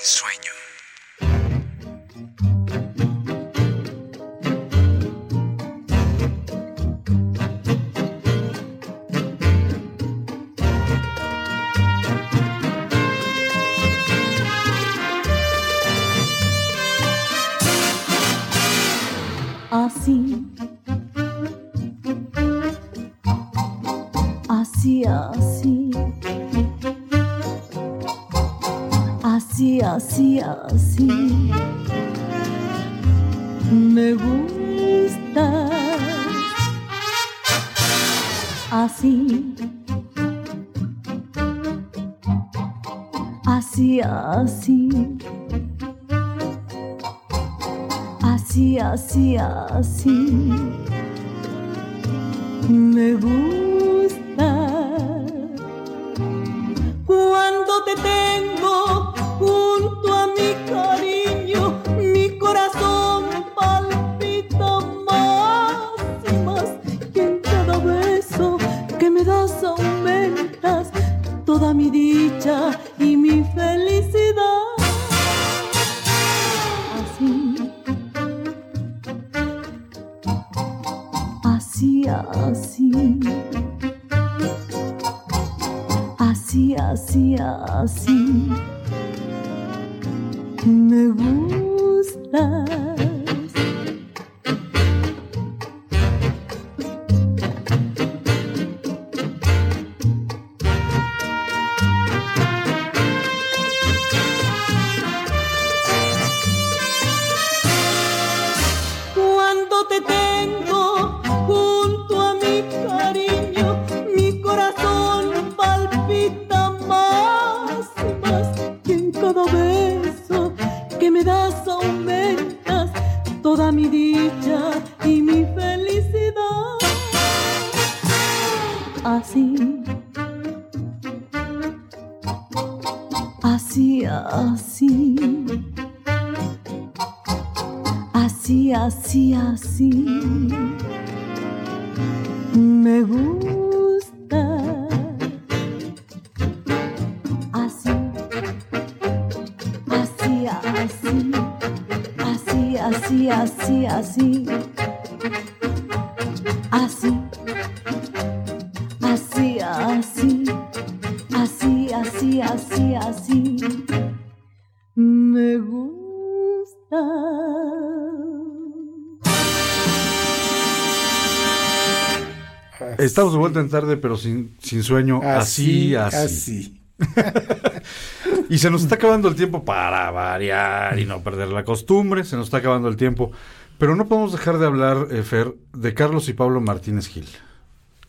[173.19, 175.21] Estamos de vuelta en tarde, pero sin, sin sueño.
[175.25, 176.81] Así, así.
[178.49, 182.23] y se nos está acabando el tiempo para variar y no perder la costumbre.
[182.23, 183.33] Se nos está acabando el tiempo.
[183.77, 187.27] Pero no podemos dejar de hablar, eh, Fer, de Carlos y Pablo Martínez Gil.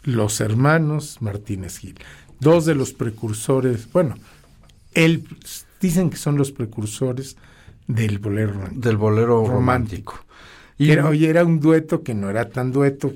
[0.03, 1.95] Los hermanos Martínez Gil.
[2.40, 4.14] Dos de los precursores, bueno,
[4.94, 5.26] él
[5.81, 7.36] dicen que son los precursores
[7.88, 8.80] del bolero romántico.
[8.80, 10.19] Del bolero romántico.
[10.77, 13.15] Y era, oye, era un dueto que no era tan dueto.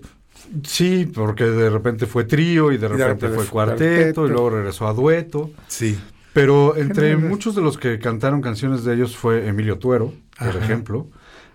[0.64, 4.26] Sí, porque de repente fue trío y de repente, repente fue fue cuarteto, cuarteto.
[4.28, 5.52] y luego regresó a dueto.
[5.68, 5.98] Sí.
[6.34, 10.60] Pero entre muchos de los que cantaron canciones de ellos fue Emilio Tuero, por Ajá.
[10.60, 11.08] ejemplo,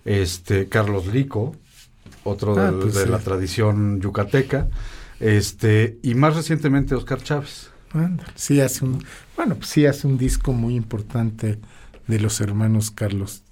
[0.05, 1.57] este Carlos Lico,
[2.25, 3.09] otro Ah, del- pues de sí.
[3.09, 4.69] la tradición yucateca,
[5.21, 7.71] este y más recientemente Oscar Chávez.
[8.35, 9.03] Sí hace un,
[9.37, 11.59] bueno, pues sí hace un disco muy importante
[12.07, 13.43] de los hermanos Carlos,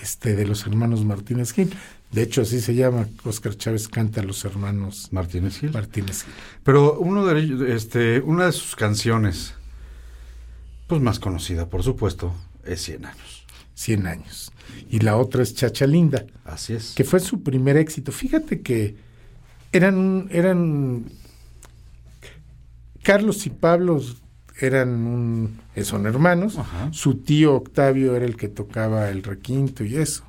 [0.00, 1.74] este, de los hermanos Martínez Gil.
[2.12, 3.06] De hecho, así se llama.
[3.24, 5.72] Oscar Chávez canta a los hermanos Martínez Gil.
[5.72, 6.32] Martínez Gil.
[6.62, 9.54] Pero uno de ellos, este, una de sus canciones,
[10.86, 13.44] pues más conocida, por supuesto, es Cien años.
[13.74, 14.52] 100 años.
[14.90, 16.94] Y la otra es Chacha Linda, Así es.
[16.94, 18.10] que fue su primer éxito.
[18.10, 18.96] Fíjate que
[19.70, 21.04] eran, eran
[23.02, 24.02] Carlos y Pablo
[24.60, 26.58] eran un, eh, son hermanos.
[26.58, 26.88] Ajá.
[26.92, 30.24] Su tío Octavio era el que tocaba el requinto y eso.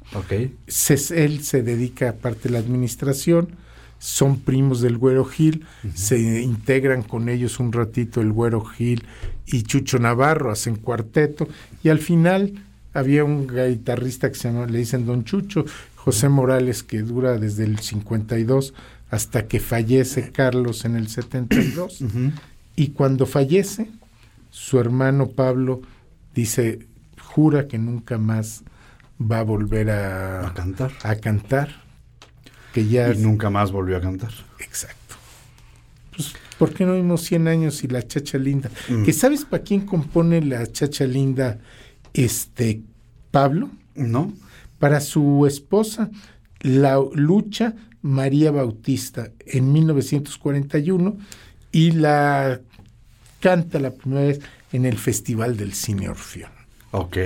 [0.67, 3.49] Se- él se dedica a la administración,
[3.97, 9.03] son primos del Güero Gil, se integran con ellos un ratito el Güero Gil
[9.45, 11.47] y Chucho Navarro, hacen cuarteto,
[11.83, 12.53] y al final
[12.93, 15.65] había un guitarrista que se llama, le dicen Don Chucho,
[15.95, 18.73] José Morales, que dura desde el 52
[19.11, 22.01] hasta que fallece Carlos en el 72,
[22.75, 23.89] y cuando fallece,
[24.49, 25.81] su hermano Pablo
[26.33, 26.87] dice,
[27.21, 28.63] jura que nunca más
[29.19, 30.91] va a volver a, A cantar.
[31.03, 31.69] a cantar,
[32.73, 33.13] que ya...
[33.13, 34.31] Y nunca más volvió a cantar.
[34.59, 35.15] Exacto.
[36.15, 38.69] Pues, ¿por qué no vimos 100 años y la chacha linda?
[38.89, 39.03] Mm.
[39.03, 41.59] ¿Que sabes para quién compone la chacha linda
[42.13, 42.81] este
[43.31, 43.69] Pablo?
[43.95, 44.33] ¿No?
[44.79, 46.09] Para su esposa,
[46.61, 51.17] la lucha María Bautista en 1941
[51.71, 52.61] y la
[53.39, 54.41] canta la primera vez
[54.71, 56.51] en el Festival del Cine Orfeón.
[56.91, 57.17] Ok.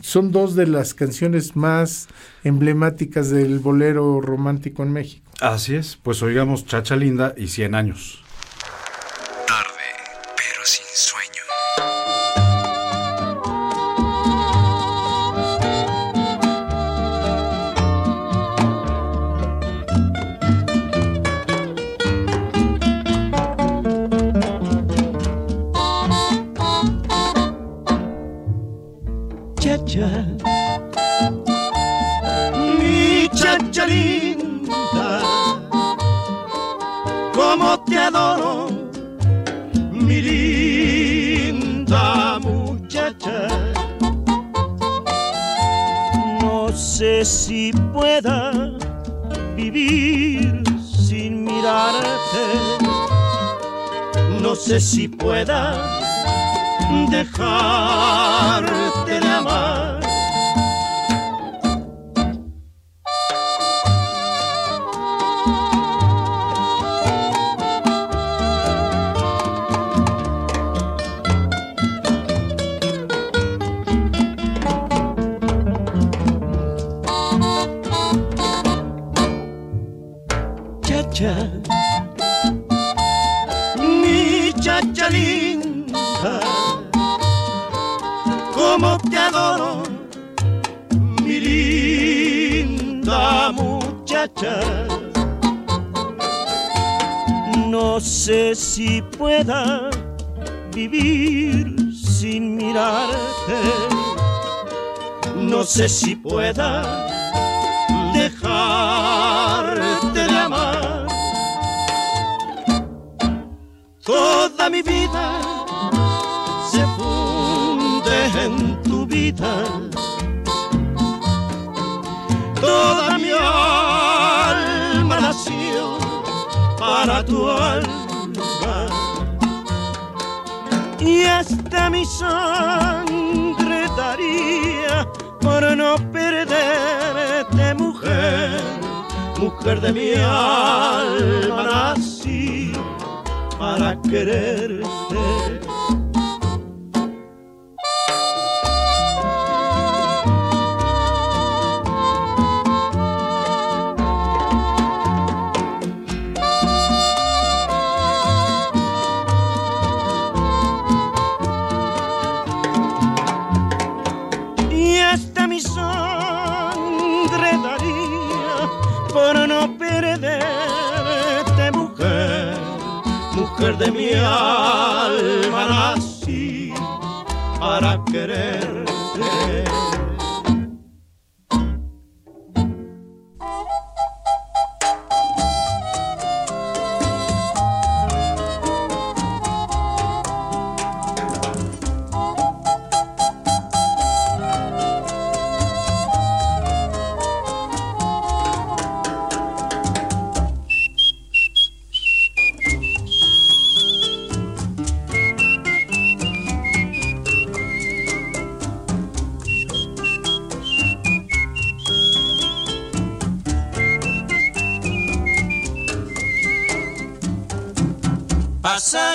[0.00, 2.08] Son dos de las canciones más
[2.42, 5.30] emblemáticas del bolero romántico en México.
[5.40, 5.98] Así es.
[6.02, 8.22] Pues oigamos Chacha Linda y 100 años.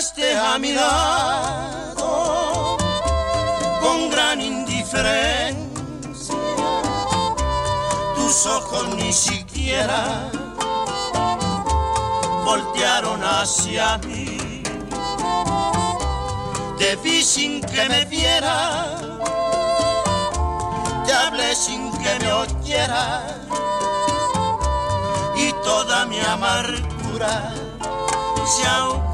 [0.06, 1.98] Pasaste a mi lado
[3.82, 6.36] con gran indiferencia.
[8.15, 10.30] Tus ojos ni siquiera
[12.45, 14.61] voltearon hacia mí.
[16.77, 18.99] Te vi sin que me viera,
[21.03, 23.26] te hablé sin que me oyera
[25.36, 27.52] y toda mi amargura
[28.45, 29.05] se ahogó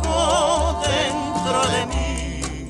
[0.82, 2.70] dentro de mí.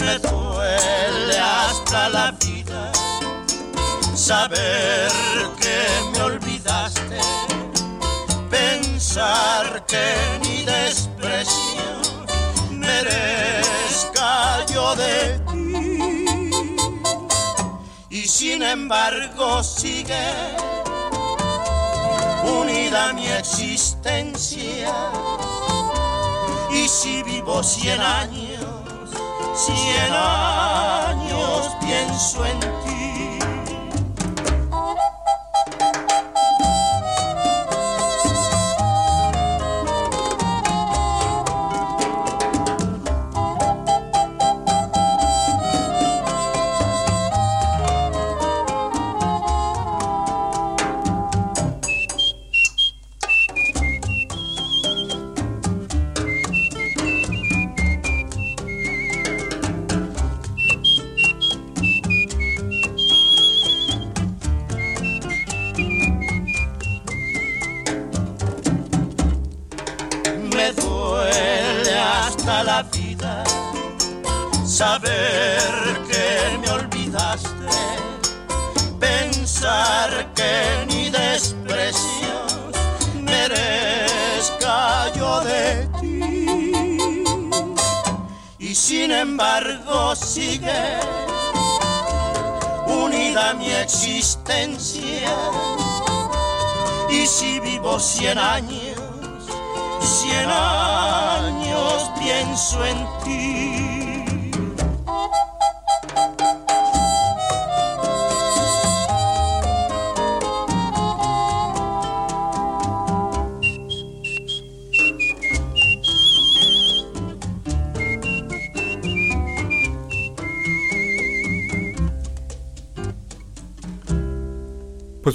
[0.00, 2.92] Me duele hasta la vida
[4.14, 5.10] saber
[5.60, 5.78] que
[6.12, 7.18] me olvidaste,
[8.50, 10.06] pensar que
[10.42, 11.90] ni desprecio
[12.70, 16.50] merezca yo de ti.
[18.08, 20.24] Y sin embargo sigue
[22.44, 24.94] unida mi existencia.
[26.74, 28.66] Y si vivo cien años,
[29.54, 33.23] cien años pienso en ti.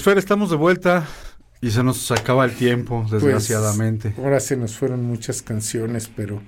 [0.09, 1.05] Fer, estamos de vuelta
[1.61, 4.15] y se nos acaba el tiempo, Pues, desgraciadamente.
[4.17, 6.41] ahora se nos fueron muchas canciones, pero.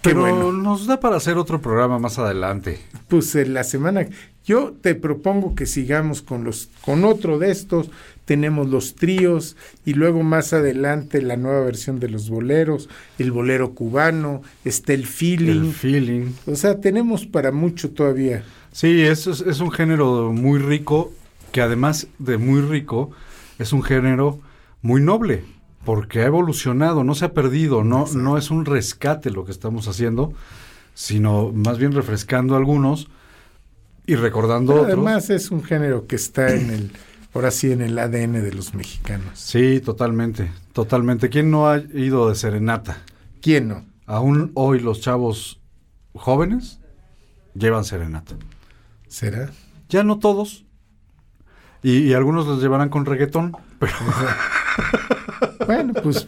[0.00, 0.52] Pero bueno.
[0.52, 2.78] nos da para hacer otro programa más adelante.
[3.08, 4.06] Pues en la semana.
[4.44, 7.90] Yo te propongo que sigamos con los, con otro de estos.
[8.26, 13.74] Tenemos los tríos y luego más adelante la nueva versión de los boleros, el bolero
[13.74, 15.62] cubano, está el feeling.
[15.66, 16.26] El feeling.
[16.46, 18.44] O sea, tenemos para mucho todavía.
[18.70, 21.12] Sí, es, es un género muy rico,
[21.52, 23.10] que además de muy rico,
[23.58, 24.40] es un género
[24.80, 25.44] muy noble,
[25.84, 29.86] porque ha evolucionado, no se ha perdido, no, no es un rescate lo que estamos
[29.88, 30.32] haciendo,
[30.94, 33.08] sino más bien refrescando algunos
[34.06, 34.98] y recordando Pero otros.
[34.98, 36.92] además es un género que está en el,
[37.34, 39.38] ahora sí, en el ADN de los mexicanos.
[39.38, 41.28] Sí, totalmente, totalmente.
[41.28, 43.02] ¿Quién no ha ido de serenata?
[43.40, 43.84] ¿Quién no?
[44.06, 45.60] Aún hoy los chavos
[46.14, 46.80] jóvenes
[47.54, 48.34] llevan serenata.
[49.08, 49.50] ¿Será?
[49.88, 50.64] Ya no todos.
[51.82, 53.92] Y, y algunos los llevarán con reggaetón, pero
[55.66, 56.26] Bueno, pues,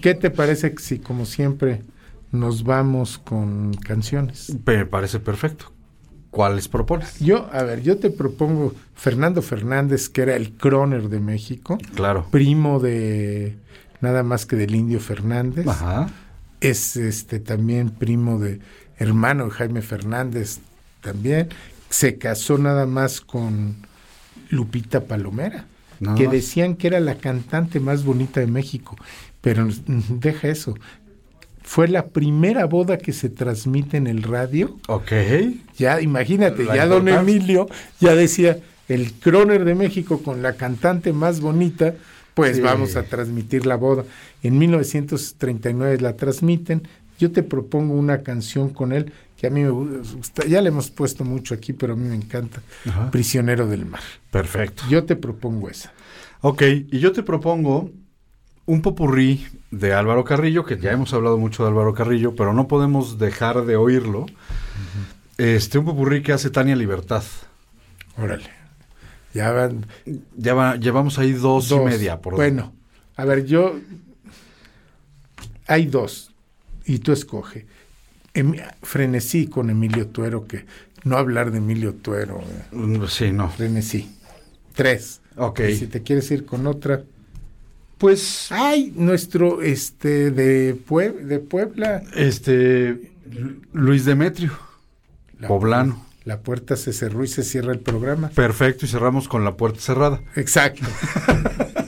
[0.00, 1.82] ¿qué te parece si, como siempre,
[2.30, 4.52] nos vamos con canciones?
[4.66, 5.66] me parece perfecto.
[6.30, 7.18] ¿Cuáles propones?
[7.20, 12.26] Yo, a ver, yo te propongo Fernando Fernández, que era el croner de México, Claro.
[12.30, 13.56] primo de
[14.00, 15.66] nada más que del Indio Fernández.
[15.68, 16.06] Ajá.
[16.60, 18.60] Es este también primo de
[18.96, 20.60] hermano de Jaime Fernández
[21.02, 21.48] también.
[21.90, 23.76] Se casó nada más con
[24.52, 25.64] Lupita Palomera,
[25.98, 26.32] Nada que más.
[26.32, 28.96] decían que era la cantante más bonita de México.
[29.40, 30.74] Pero mm, deja eso.
[31.62, 34.76] Fue la primera boda que se transmite en el radio.
[34.88, 35.12] Ok.
[35.78, 37.08] Ya, imagínate, La ya don.
[37.08, 37.66] Emilio
[38.00, 38.58] ya decía,
[38.88, 41.94] el croner de México con la cantante más bonita,
[42.34, 42.62] pues Sí.
[42.62, 44.04] vamos a transmitir la boda.
[44.42, 46.82] En 1939 la transmiten.
[47.18, 49.12] Yo te propongo una canción con él
[49.42, 52.14] que a mí me gusta, ya le hemos puesto mucho aquí, pero a mí me
[52.14, 53.10] encanta, Ajá.
[53.10, 54.00] Prisionero del Mar.
[54.30, 54.84] Perfecto.
[54.88, 55.92] Yo te propongo esa.
[56.42, 57.90] Ok, y yo te propongo
[58.66, 62.68] un popurrí de Álvaro Carrillo, que ya hemos hablado mucho de Álvaro Carrillo, pero no
[62.68, 64.26] podemos dejar de oírlo.
[65.38, 67.24] Este, un popurrí que hace Tania Libertad.
[68.16, 68.48] Órale.
[69.34, 69.86] Ya van
[70.36, 71.84] Ya va- llevamos ahí dos, y Dos.
[71.84, 72.20] media.
[72.20, 72.72] Por Bueno,
[73.16, 73.74] a ver, yo.
[75.66, 76.30] Hay dos.
[76.84, 77.66] Y tú escoge.
[78.34, 80.64] Em- frenesí con Emilio Tuero, que
[81.04, 82.40] no hablar de Emilio Tuero.
[82.40, 82.64] eh.
[82.76, 83.50] Mm, Sí, no.
[83.50, 84.10] Frenesí.
[84.74, 85.20] Tres.
[85.36, 85.60] Ok.
[85.70, 87.02] Y si te quieres ir con otra.
[87.98, 88.48] Pues.
[88.50, 92.02] Ay, nuestro, este, de, Pue- de Puebla.
[92.14, 93.12] Este.
[93.72, 94.52] Luis Demetrio.
[95.38, 96.06] La- Poblano.
[96.24, 98.28] La puerta se cerró y se cierra el programa.
[98.28, 100.20] Perfecto, y cerramos con la puerta cerrada.
[100.36, 100.86] Exacto.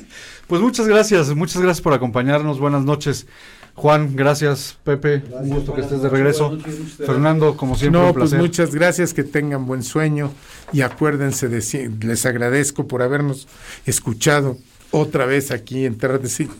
[0.46, 2.60] Pues muchas gracias, muchas gracias por acompañarnos.
[2.60, 3.26] Buenas noches.
[3.74, 4.78] Juan, gracias.
[4.84, 6.52] Pepe, un gusto que estés de regreso.
[6.52, 6.76] Noches.
[6.96, 10.30] Fernando, como siempre, no, un pues muchas gracias, que tengan buen sueño
[10.72, 13.48] y acuérdense de si- les agradezco por habernos
[13.84, 14.56] escuchado
[14.92, 16.50] otra vez aquí en Terra de Sin-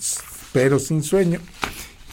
[0.52, 1.38] pero sin sueño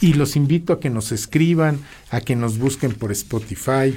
[0.00, 1.78] y los invito a que nos escriban,
[2.10, 3.96] a que nos busquen por Spotify.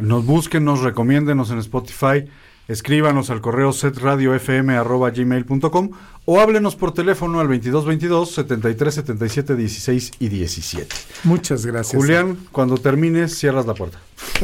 [0.00, 2.24] Nos busquen, nos recomiéndenos en Spotify,
[2.68, 5.90] escríbanos al correo setradiofm.gmail.com
[6.24, 10.86] o háblenos por teléfono al 2222 73 77 16 y 17.
[11.24, 12.00] Muchas gracias.
[12.00, 13.98] Julián, cuando termines, cierras la puerta.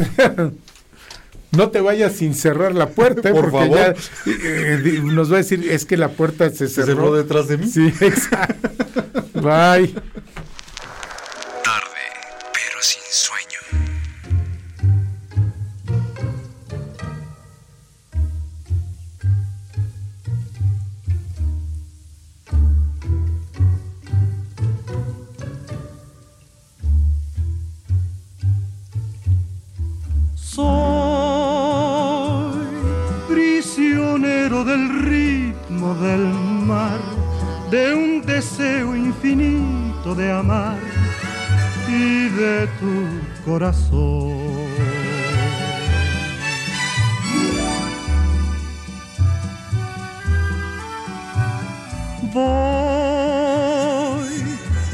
[1.51, 3.33] No te vayas sin cerrar la puerta, ¿eh?
[3.33, 3.79] Por porque favor.
[3.79, 3.95] ya
[4.31, 6.87] eh, di- nos va a decir, es que la puerta se cerró.
[6.87, 7.67] cerró detrás de mí?
[7.67, 8.69] Sí, exacto.
[9.41, 9.95] Bye.
[52.33, 52.45] Voy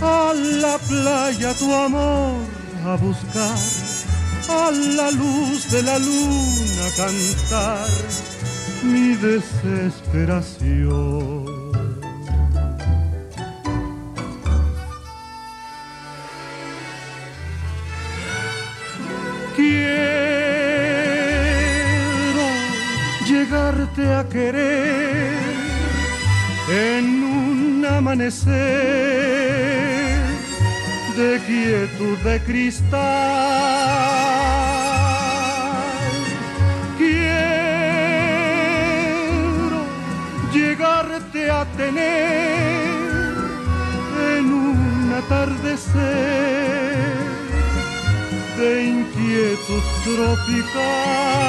[0.01, 2.41] a la playa tu amor
[2.87, 3.59] a buscar,
[4.49, 7.87] a la luz de la luna cantar
[8.83, 11.44] mi desesperación.
[32.35, 33.01] de cristal.
[36.99, 37.45] Quiero
[40.53, 42.95] llegarte a tener
[44.37, 45.95] en un atardecer
[48.59, 51.45] de inquietud tropical.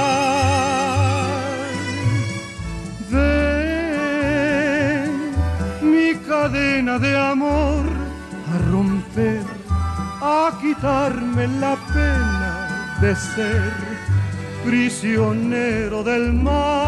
[11.36, 13.74] quitarme la pena de ser
[14.64, 16.85] prisionero del mar.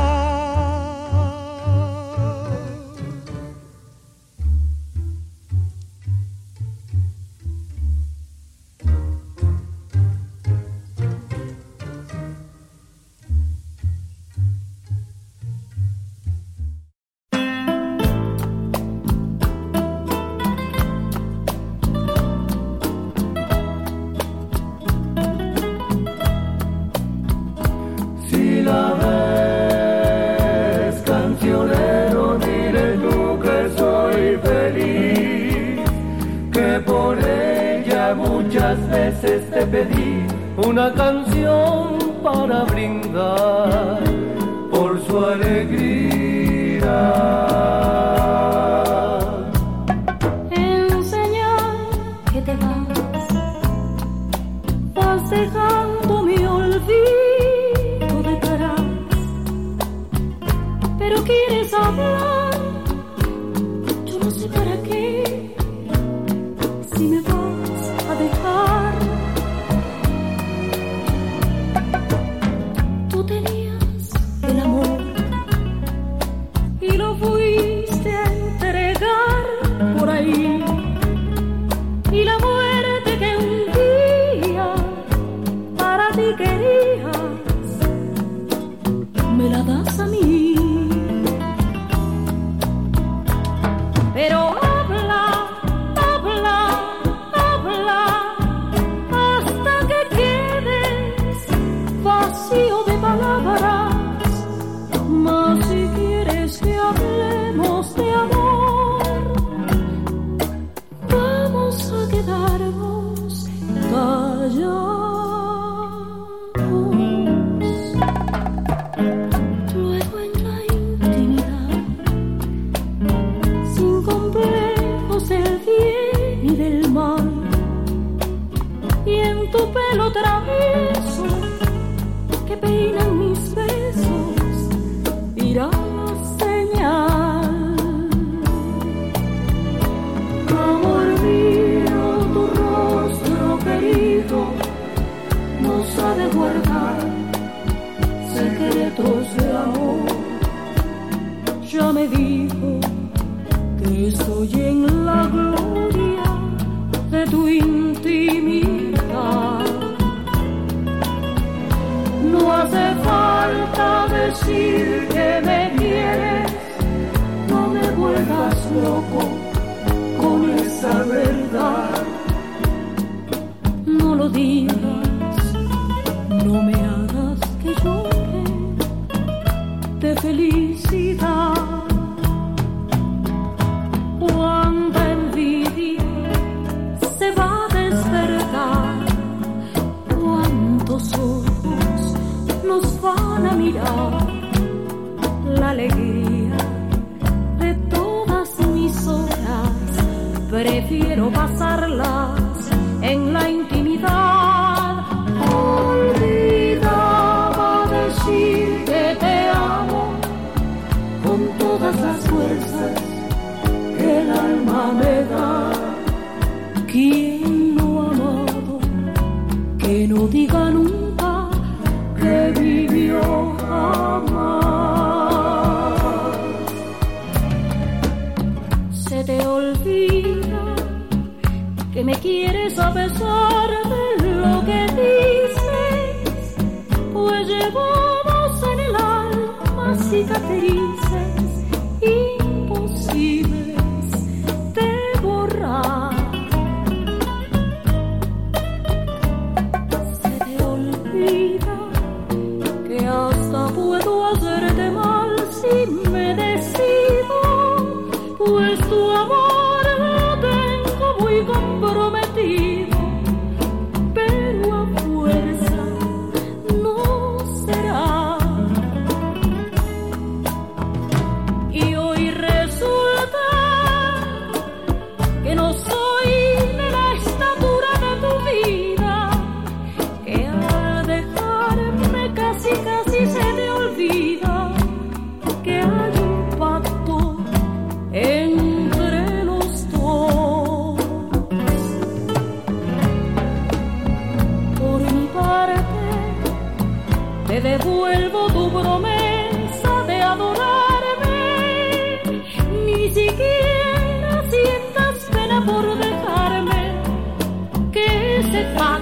[308.57, 308.96] Ese pacto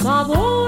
[0.00, 0.59] Bravo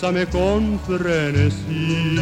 [0.00, 2.16] Bésame con frenesí.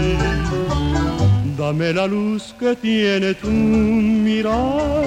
[1.57, 5.07] Dame la luz que tiene tu mirar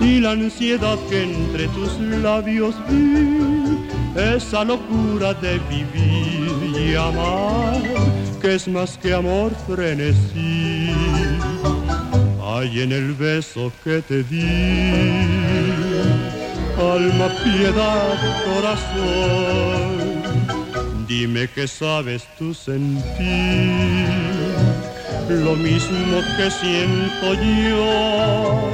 [0.00, 3.80] y la ansiedad que entre tus labios vi,
[4.14, 7.82] esa locura de vivir y amar,
[8.40, 10.92] que es más que amor frenesí.
[12.40, 14.92] Hay en el beso que te di,
[16.78, 19.97] alma, piedad, corazón,
[21.08, 22.98] dime que sabes tú sentir
[25.28, 28.70] lo mismo que siento yo.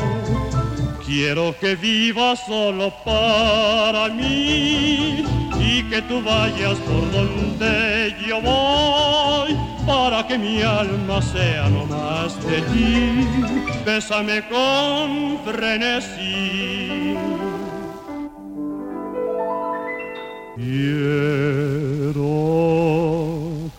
[1.07, 5.25] Quiero que vivas solo para mí
[5.61, 9.57] y que tú vayas por donde yo voy
[9.87, 13.29] para que mi alma sea no más de ti.
[13.87, 16.94] Bésame con frenesí.
[20.57, 22.23] Quiero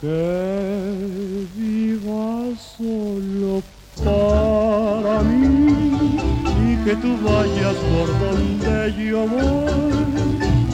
[0.02, 3.64] que vivas solo
[4.04, 6.18] para mí
[6.68, 9.94] y que tú vayas por donde yo voy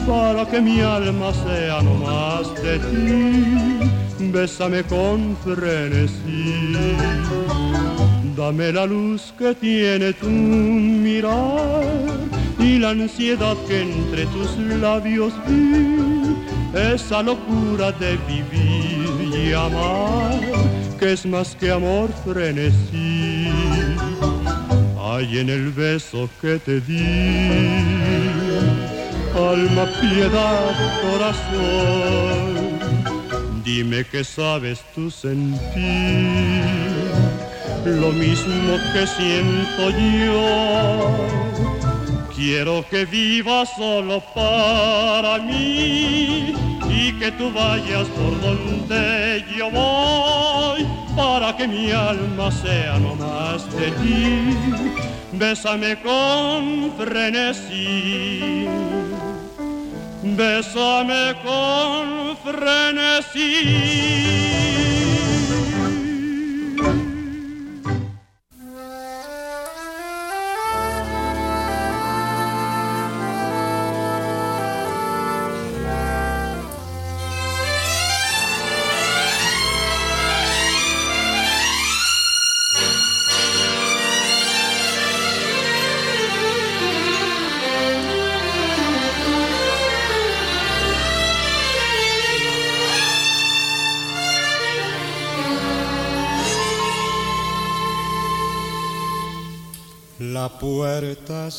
[0.04, 3.52] para que mi alma sea no más de ti.
[4.32, 6.72] Bésame con frenesí.
[8.36, 16.36] Dame la luz que tiene tu mirar y la ansiedad que entre tus labios vi,
[16.94, 20.40] esa locura de vivir y amar,
[20.98, 23.48] que es más que amor frenesí.
[25.00, 27.00] Hay en el beso que te di,
[29.34, 32.78] alma, piedad, corazón,
[33.64, 35.52] dime que sabes tú sentir
[37.84, 41.81] lo mismo que siento yo.
[42.44, 46.52] Quiero que vivas solo para mí
[46.90, 53.72] y que tú vayas por donde yo voy para que mi alma sea no más
[53.76, 54.56] de ti.
[55.30, 58.66] Bésame con frenesí.
[60.24, 63.52] Bésame con frenesí.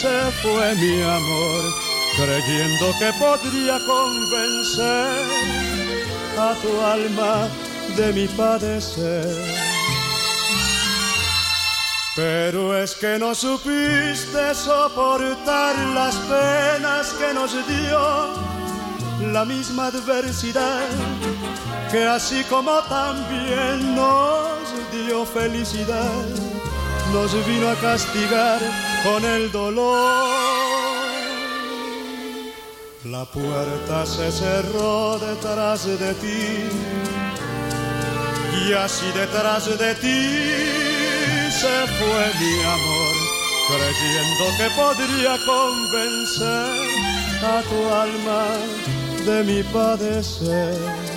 [0.00, 1.74] se fue mi amor,
[2.16, 5.24] creyendo que podría convencer
[6.38, 7.48] a tu alma
[7.96, 9.26] de mi padecer.
[12.14, 18.02] Pero es que no supiste soportar las penas que nos dio
[19.32, 20.86] la misma adversidad,
[21.90, 24.58] que así como también nos
[24.92, 26.47] dio felicidad,
[27.12, 28.60] nos vino a castigar
[29.04, 30.28] con el dolor.
[33.04, 36.68] La puerta se cerró detrás de ti
[38.66, 40.78] y así detrás de ti
[41.50, 43.14] se fue mi amor,
[43.68, 46.88] creyendo que podría convencer
[47.42, 48.44] a tu alma
[49.24, 51.07] de mi padecer.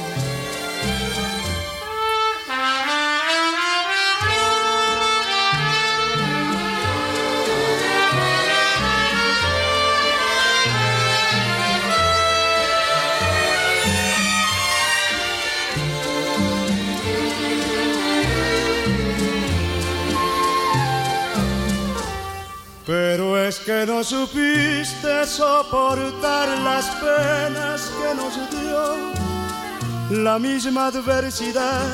[23.65, 31.87] Que no supiste soportar las penas que nos dio la misma adversidad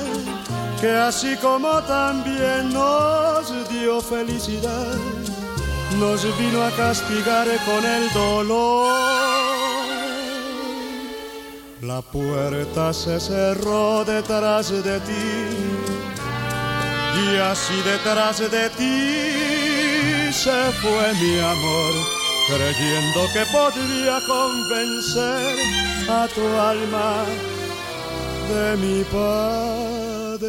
[0.80, 4.96] que así como también nos dio felicidad,
[6.00, 9.88] nos vino a castigar con el dolor.
[11.82, 15.30] La puerta se cerró detrás de ti
[17.24, 19.57] y así detrás de ti
[20.32, 21.94] se fue mi amor,
[22.48, 25.58] creyendo que podría convencer
[26.10, 27.26] a tu alma
[28.50, 30.48] de mi padecer.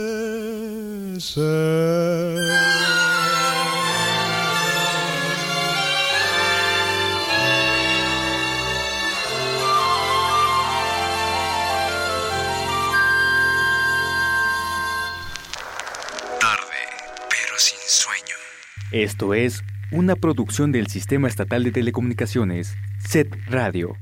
[18.93, 22.75] Esto es una producción del Sistema Estatal de Telecomunicaciones,
[23.07, 23.99] SET Radio.